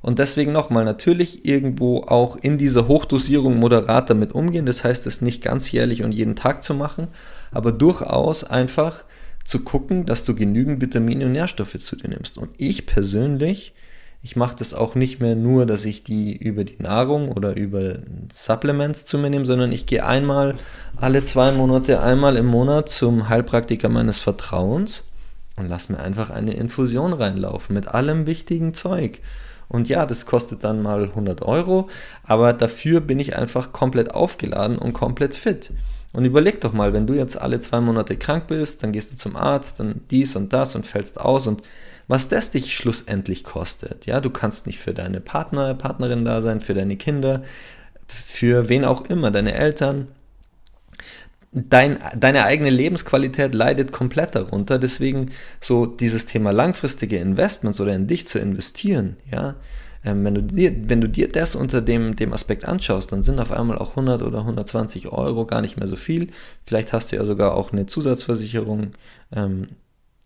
Und 0.05 0.19
deswegen 0.19 0.53
nochmal, 0.53 0.85
natürlich 0.85 1.47
irgendwo 1.47 2.03
auch 2.03 2.37
in 2.37 2.59
dieser 2.59 2.89
Hochdosierung 2.89 3.59
moderat 3.59 4.11
damit 4.11 4.35
umgehen. 4.35 4.67
Das 4.67 4.85
heißt, 4.85 5.07
es 5.07 5.23
nicht 5.23 5.43
ganz 5.43 5.73
jährlich 5.73 6.03
und 6.03 6.13
jeden 6.13 6.37
Tag 6.37 6.63
zu 6.63 6.75
machen, 6.75 7.09
aber 7.51 7.73
durchaus 7.73 8.45
einfach 8.45 9.05
zu 9.45 9.61
gucken, 9.61 10.05
dass 10.05 10.25
du 10.25 10.35
genügend 10.35 10.83
Vitamine 10.83 11.25
und 11.25 11.33
Nährstoffe 11.33 11.79
zu 11.79 11.97
dir 11.97 12.09
nimmst. 12.09 12.37
Und 12.37 12.51
ich 12.59 12.85
persönlich, 12.85 13.73
ich 14.25 14.37
mache 14.37 14.57
das 14.57 14.73
auch 14.73 14.95
nicht 14.95 15.21
mehr 15.21 15.37
nur, 15.37 15.67
dass 15.67 15.85
ich 15.85 16.03
die 16.03 16.35
über 16.35 16.65
die 16.65 16.83
Nahrung 16.83 17.31
oder 17.31 17.55
über 17.57 17.97
Supplements 18.33 19.05
zu 19.05 19.19
mir 19.19 19.29
nehme, 19.29 19.45
sondern 19.45 19.71
ich 19.71 19.85
gehe 19.85 20.07
einmal 20.07 20.55
alle 20.97 21.23
zwei 21.25 21.53
Monate, 21.53 22.01
einmal 22.01 22.37
im 22.37 22.47
Monat 22.47 22.89
zum 22.89 23.29
Heilpraktiker 23.29 23.91
meines 23.91 24.21
Vertrauens 24.21 25.05
und 25.57 25.69
lass 25.69 25.91
mir 25.91 25.99
einfach 25.99 26.31
eine 26.31 26.55
Infusion 26.55 27.13
reinlaufen 27.13 27.75
mit 27.75 27.89
allem 27.89 28.25
wichtigen 28.25 28.73
Zeug. 28.73 29.21
Und 29.69 29.91
ja, 29.91 30.07
das 30.07 30.25
kostet 30.25 30.65
dann 30.65 30.81
mal 30.81 31.05
100 31.05 31.43
Euro, 31.43 31.91
aber 32.23 32.55
dafür 32.55 33.03
bin 33.03 33.21
ich 33.21 33.37
einfach 33.37 33.73
komplett 33.73 34.15
aufgeladen 34.15 34.79
und 34.79 34.95
komplett 34.95 35.35
fit. 35.35 35.71
Und 36.15 36.25
überleg 36.25 36.63
doch 36.63 36.73
mal, 36.73 36.95
wenn 36.95 37.07
du 37.07 37.13
jetzt 37.13 37.39
alle 37.39 37.61
zwei 37.61 37.81
Monate 37.81 38.17
krank 38.17 38.47
bist, 38.47 38.83
dann 38.83 38.93
gehst 38.93 39.13
du 39.13 39.17
zum 39.19 39.37
Arzt, 39.37 39.81
dann 39.81 40.01
dies 40.11 40.35
und 40.35 40.55
das 40.55 40.75
und 40.77 40.87
fällst 40.87 41.21
aus 41.21 41.47
und 41.47 41.63
was 42.09 42.29
das 42.29 42.51
dich 42.51 42.75
schlussendlich 42.75 43.45
kostet. 43.45 44.07
Ja, 44.07 44.21
du 44.21 44.31
kannst 44.31 44.67
nicht 44.67 44.79
für 44.79 44.95
deine 44.95 45.21
Partner, 45.21 45.75
Partnerin 45.75 46.25
da 46.25 46.43
sein, 46.43 46.61
für 46.61 46.75
deine 46.75 46.97
Kinder, 46.97 47.43
für 48.07 48.69
wen 48.69 48.85
auch 48.85 49.07
immer, 49.07 49.31
deine 49.31 49.55
Eltern. 49.55 50.09
Dein, 51.53 51.99
deine 52.19 52.45
eigene 52.45 52.71
Lebensqualität 52.71 53.55
leidet 53.55 53.93
komplett 53.93 54.35
darunter. 54.35 54.79
Deswegen 54.79 55.31
so 55.61 55.87
dieses 55.87 56.27
Thema 56.27 56.51
langfristige 56.51 57.19
Investments 57.19 57.81
oder 57.81 57.95
in 57.95 58.09
dich 58.09 58.27
zu 58.27 58.41
investieren, 58.41 59.17
ja, 59.31 59.55
ähm, 60.05 60.25
wenn, 60.25 60.35
du 60.35 60.43
dir, 60.43 60.73
wenn 60.89 61.01
du 61.01 61.09
dir 61.09 61.31
das 61.31 61.55
unter 61.55 61.81
dem, 61.81 62.17
dem 62.17 62.33
Aspekt 62.33 62.67
anschaust, 62.67 63.11
dann 63.11 63.23
sind 63.23 63.39
auf 63.39 63.53
einmal 63.53 63.79
auch 63.79 63.91
100 63.91 64.23
oder 64.23 64.41
120 64.41 65.09
Euro 65.09 65.47
gar 65.47 65.63
nicht 65.63 65.77
mehr 65.77 65.89
so 65.89 65.97
viel. 65.97 66.29
Vielleicht 66.65 66.93
hast 66.93 67.11
du 67.11 67.17
ja 67.17 67.25
sogar 67.25 67.55
auch 67.55 67.73
eine 67.73 67.87
Zusatzversicherung. 67.87 68.93
Ähm, 69.33 69.69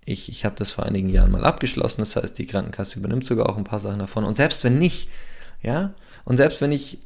ich 0.08 0.28
ich 0.28 0.44
habe 0.44 0.56
das 0.56 0.72
vor 0.72 0.86
einigen 0.86 1.08
Jahren 1.08 1.30
mal 1.30 1.44
abgeschlossen, 1.44 2.00
das 2.00 2.16
heißt, 2.16 2.38
die 2.38 2.46
Krankenkasse 2.46 2.98
übernimmt 2.98 3.24
sogar 3.24 3.48
auch 3.48 3.56
ein 3.56 3.64
paar 3.64 3.78
Sachen 3.78 3.98
davon. 3.98 4.24
Und 4.24 4.36
selbst 4.36 4.64
wenn 4.64 4.78
nicht, 4.78 5.08
ja, 5.62 5.94
und 6.24 6.36
selbst 6.36 6.60
wenn 6.60 6.72
ich 6.72 6.98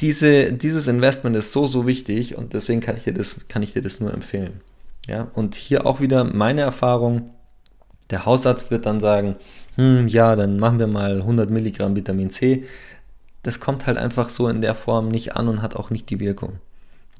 diese, 0.00 0.52
dieses 0.52 0.88
Investment 0.88 1.36
ist 1.36 1.52
so, 1.52 1.66
so 1.66 1.86
wichtig 1.86 2.36
und 2.36 2.54
deswegen 2.54 2.80
kann 2.80 2.96
ich 2.96 3.04
dir 3.04 3.14
das, 3.14 3.48
kann 3.48 3.62
ich 3.62 3.72
dir 3.72 3.82
das 3.82 4.00
nur 4.00 4.12
empfehlen. 4.12 4.60
Ja, 5.08 5.28
und 5.34 5.56
hier 5.56 5.86
auch 5.86 6.00
wieder 6.00 6.24
meine 6.24 6.60
Erfahrung. 6.60 7.30
Der 8.10 8.24
Hausarzt 8.26 8.70
wird 8.70 8.86
dann 8.86 9.00
sagen, 9.00 9.36
hm, 9.76 10.06
ja, 10.06 10.36
dann 10.36 10.58
machen 10.58 10.78
wir 10.78 10.86
mal 10.86 11.20
100 11.20 11.50
Milligramm 11.50 11.96
Vitamin 11.96 12.30
C. 12.30 12.64
Das 13.42 13.58
kommt 13.58 13.86
halt 13.86 13.98
einfach 13.98 14.28
so 14.28 14.48
in 14.48 14.60
der 14.60 14.74
Form 14.74 15.08
nicht 15.08 15.34
an 15.34 15.48
und 15.48 15.62
hat 15.62 15.74
auch 15.74 15.90
nicht 15.90 16.10
die 16.10 16.20
Wirkung. 16.20 16.58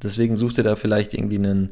Deswegen 0.02 0.36
sucht 0.36 0.58
ihr 0.58 0.64
da 0.64 0.76
vielleicht 0.76 1.14
irgendwie 1.14 1.38
einen, 1.38 1.70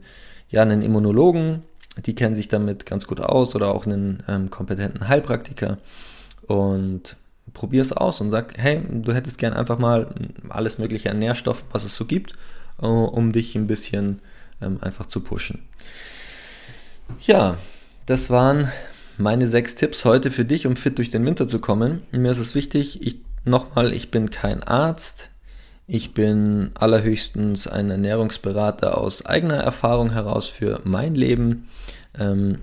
ja, 0.48 0.62
einen 0.62 0.83
Immunologen, 0.83 1.62
die 1.96 2.14
kennen 2.14 2.35
sich 2.35 2.48
damit 2.48 2.87
ganz 2.87 3.07
gut 3.07 3.20
aus 3.20 3.55
oder 3.55 3.74
auch 3.74 3.87
einen 3.87 4.22
ähm, 4.29 4.50
kompetenten 4.50 5.09
Heilpraktiker 5.09 5.79
und 6.46 7.16
probier 7.53 7.83
es 7.83 7.92
aus 7.92 8.20
und 8.20 8.31
sag, 8.31 8.55
hey, 8.57 8.81
du 8.88 9.12
hättest 9.12 9.38
gern 9.38 9.55
einfach 9.55 9.79
mal 9.79 10.14
alles 10.48 10.79
mögliche 10.79 11.11
an 11.11 11.18
Nährstoffen, 11.18 11.66
was 11.72 11.85
es 11.85 11.96
so 11.96 12.05
gibt, 12.05 12.35
uh, 12.81 12.87
um 12.87 13.33
dich 13.33 13.55
ein 13.57 13.66
bisschen 13.66 14.20
ähm, 14.61 14.79
einfach 14.81 15.07
zu 15.07 15.20
pushen. 15.20 15.62
Ja, 17.20 17.59
das 18.07 18.31
waren 18.31 18.70
meine 19.18 19.46
sechs 19.46 19.74
Tipps 19.74 20.05
heute 20.05 20.31
für 20.31 20.44
dich, 20.44 20.66
um 20.66 20.76
fit 20.76 20.98
durch 20.98 21.11
den 21.11 21.26
Winter 21.26 21.48
zu 21.48 21.59
kommen. 21.59 22.03
Mir 22.12 22.31
ist 22.31 22.38
es 22.38 22.55
wichtig, 22.55 23.05
ich 23.05 23.20
nochmal, 23.44 23.92
ich 23.92 24.11
bin 24.11 24.31
kein 24.31 24.62
Arzt. 24.62 25.29
Ich 25.92 26.14
bin 26.14 26.70
allerhöchstens 26.74 27.66
ein 27.66 27.90
Ernährungsberater 27.90 28.96
aus 28.96 29.26
eigener 29.26 29.57
Erfahrung 29.57 30.12
heraus 30.12 30.48
für 30.48 30.81
mein 30.85 31.16
Leben. 31.16 31.68
Ähm, 32.16 32.59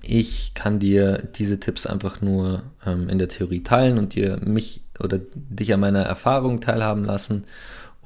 ich 0.00 0.54
kann 0.54 0.78
dir 0.78 1.22
diese 1.34 1.60
Tipps 1.60 1.84
einfach 1.86 2.22
nur 2.22 2.62
ähm, 2.86 3.10
in 3.10 3.18
der 3.18 3.28
Theorie 3.28 3.62
teilen 3.62 3.98
und 3.98 4.14
dir 4.14 4.38
mich 4.42 4.80
oder 4.98 5.20
dich 5.34 5.74
an 5.74 5.80
meiner 5.80 6.04
Erfahrung 6.04 6.62
teilhaben 6.62 7.04
lassen. 7.04 7.44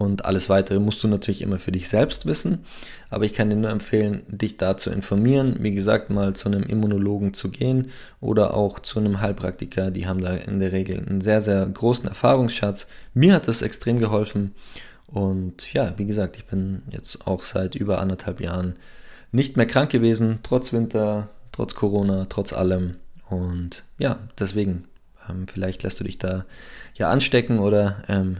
Und 0.01 0.25
alles 0.25 0.49
weitere 0.49 0.79
musst 0.79 1.05
du 1.05 1.09
natürlich 1.09 1.43
immer 1.43 1.59
für 1.59 1.73
dich 1.73 1.91
selbst 1.91 2.25
wissen. 2.25 2.65
Aber 3.11 3.27
ich 3.27 3.35
kann 3.35 3.51
dir 3.51 3.57
nur 3.57 3.69
empfehlen, 3.69 4.23
dich 4.29 4.57
da 4.57 4.79
zu 4.79 4.89
informieren. 4.89 5.57
Wie 5.61 5.73
gesagt, 5.73 6.09
mal 6.09 6.35
zu 6.35 6.49
einem 6.49 6.63
Immunologen 6.63 7.35
zu 7.35 7.51
gehen 7.51 7.91
oder 8.19 8.55
auch 8.55 8.79
zu 8.79 8.99
einem 8.99 9.21
Heilpraktiker. 9.21 9.91
Die 9.91 10.07
haben 10.07 10.23
da 10.23 10.35
in 10.37 10.59
der 10.59 10.73
Regel 10.73 11.05
einen 11.07 11.21
sehr, 11.21 11.43
sehr 11.43 11.67
großen 11.67 12.09
Erfahrungsschatz. 12.09 12.87
Mir 13.13 13.35
hat 13.35 13.47
das 13.47 13.61
extrem 13.61 13.99
geholfen. 13.99 14.55
Und 15.07 15.71
ja, 15.75 15.93
wie 15.99 16.07
gesagt, 16.07 16.39
ich 16.39 16.47
bin 16.47 16.81
jetzt 16.89 17.27
auch 17.27 17.43
seit 17.43 17.75
über 17.75 18.01
anderthalb 18.01 18.41
Jahren 18.41 18.77
nicht 19.33 19.59
mehr 19.59 19.67
krank 19.67 19.91
gewesen, 19.91 20.39
trotz 20.43 20.73
Winter, 20.73 21.29
trotz 21.53 21.75
Corona, 21.75 22.25
trotz 22.31 22.55
allem. 22.55 22.97
Und 23.29 23.83
ja, 23.99 24.19
deswegen, 24.39 24.85
ähm, 25.29 25.47
vielleicht 25.47 25.83
lässt 25.83 26.01
du 26.01 26.05
dich 26.05 26.17
da 26.17 26.47
ja 26.95 27.11
anstecken 27.11 27.59
oder 27.59 28.03
ähm, 28.09 28.39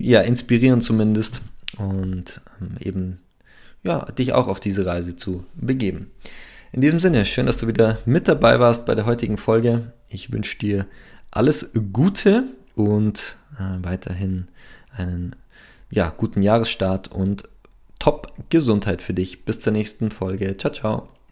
ja, 0.00 0.20
inspirieren 0.20 0.80
zumindest 0.80 1.42
und 1.78 2.40
ähm, 2.60 2.76
eben 2.80 3.18
ja, 3.82 4.04
dich 4.12 4.32
auch 4.32 4.48
auf 4.48 4.60
diese 4.60 4.86
Reise 4.86 5.16
zu 5.16 5.44
begeben. 5.54 6.10
In 6.72 6.80
diesem 6.80 7.00
Sinne, 7.00 7.24
schön, 7.24 7.46
dass 7.46 7.58
du 7.58 7.66
wieder 7.66 7.98
mit 8.04 8.28
dabei 8.28 8.60
warst 8.60 8.86
bei 8.86 8.94
der 8.94 9.06
heutigen 9.06 9.38
Folge. 9.38 9.92
Ich 10.08 10.32
wünsche 10.32 10.58
dir 10.58 10.86
alles 11.30 11.70
Gute 11.92 12.44
und 12.74 13.36
äh, 13.58 13.84
weiterhin 13.84 14.48
einen 14.94 15.36
ja, 15.90 16.12
guten 16.16 16.42
Jahresstart 16.42 17.08
und 17.08 17.48
top 17.98 18.32
Gesundheit 18.50 19.02
für 19.02 19.14
dich. 19.14 19.44
Bis 19.44 19.60
zur 19.60 19.72
nächsten 19.72 20.10
Folge. 20.10 20.56
Ciao, 20.56 20.72
ciao. 20.72 21.15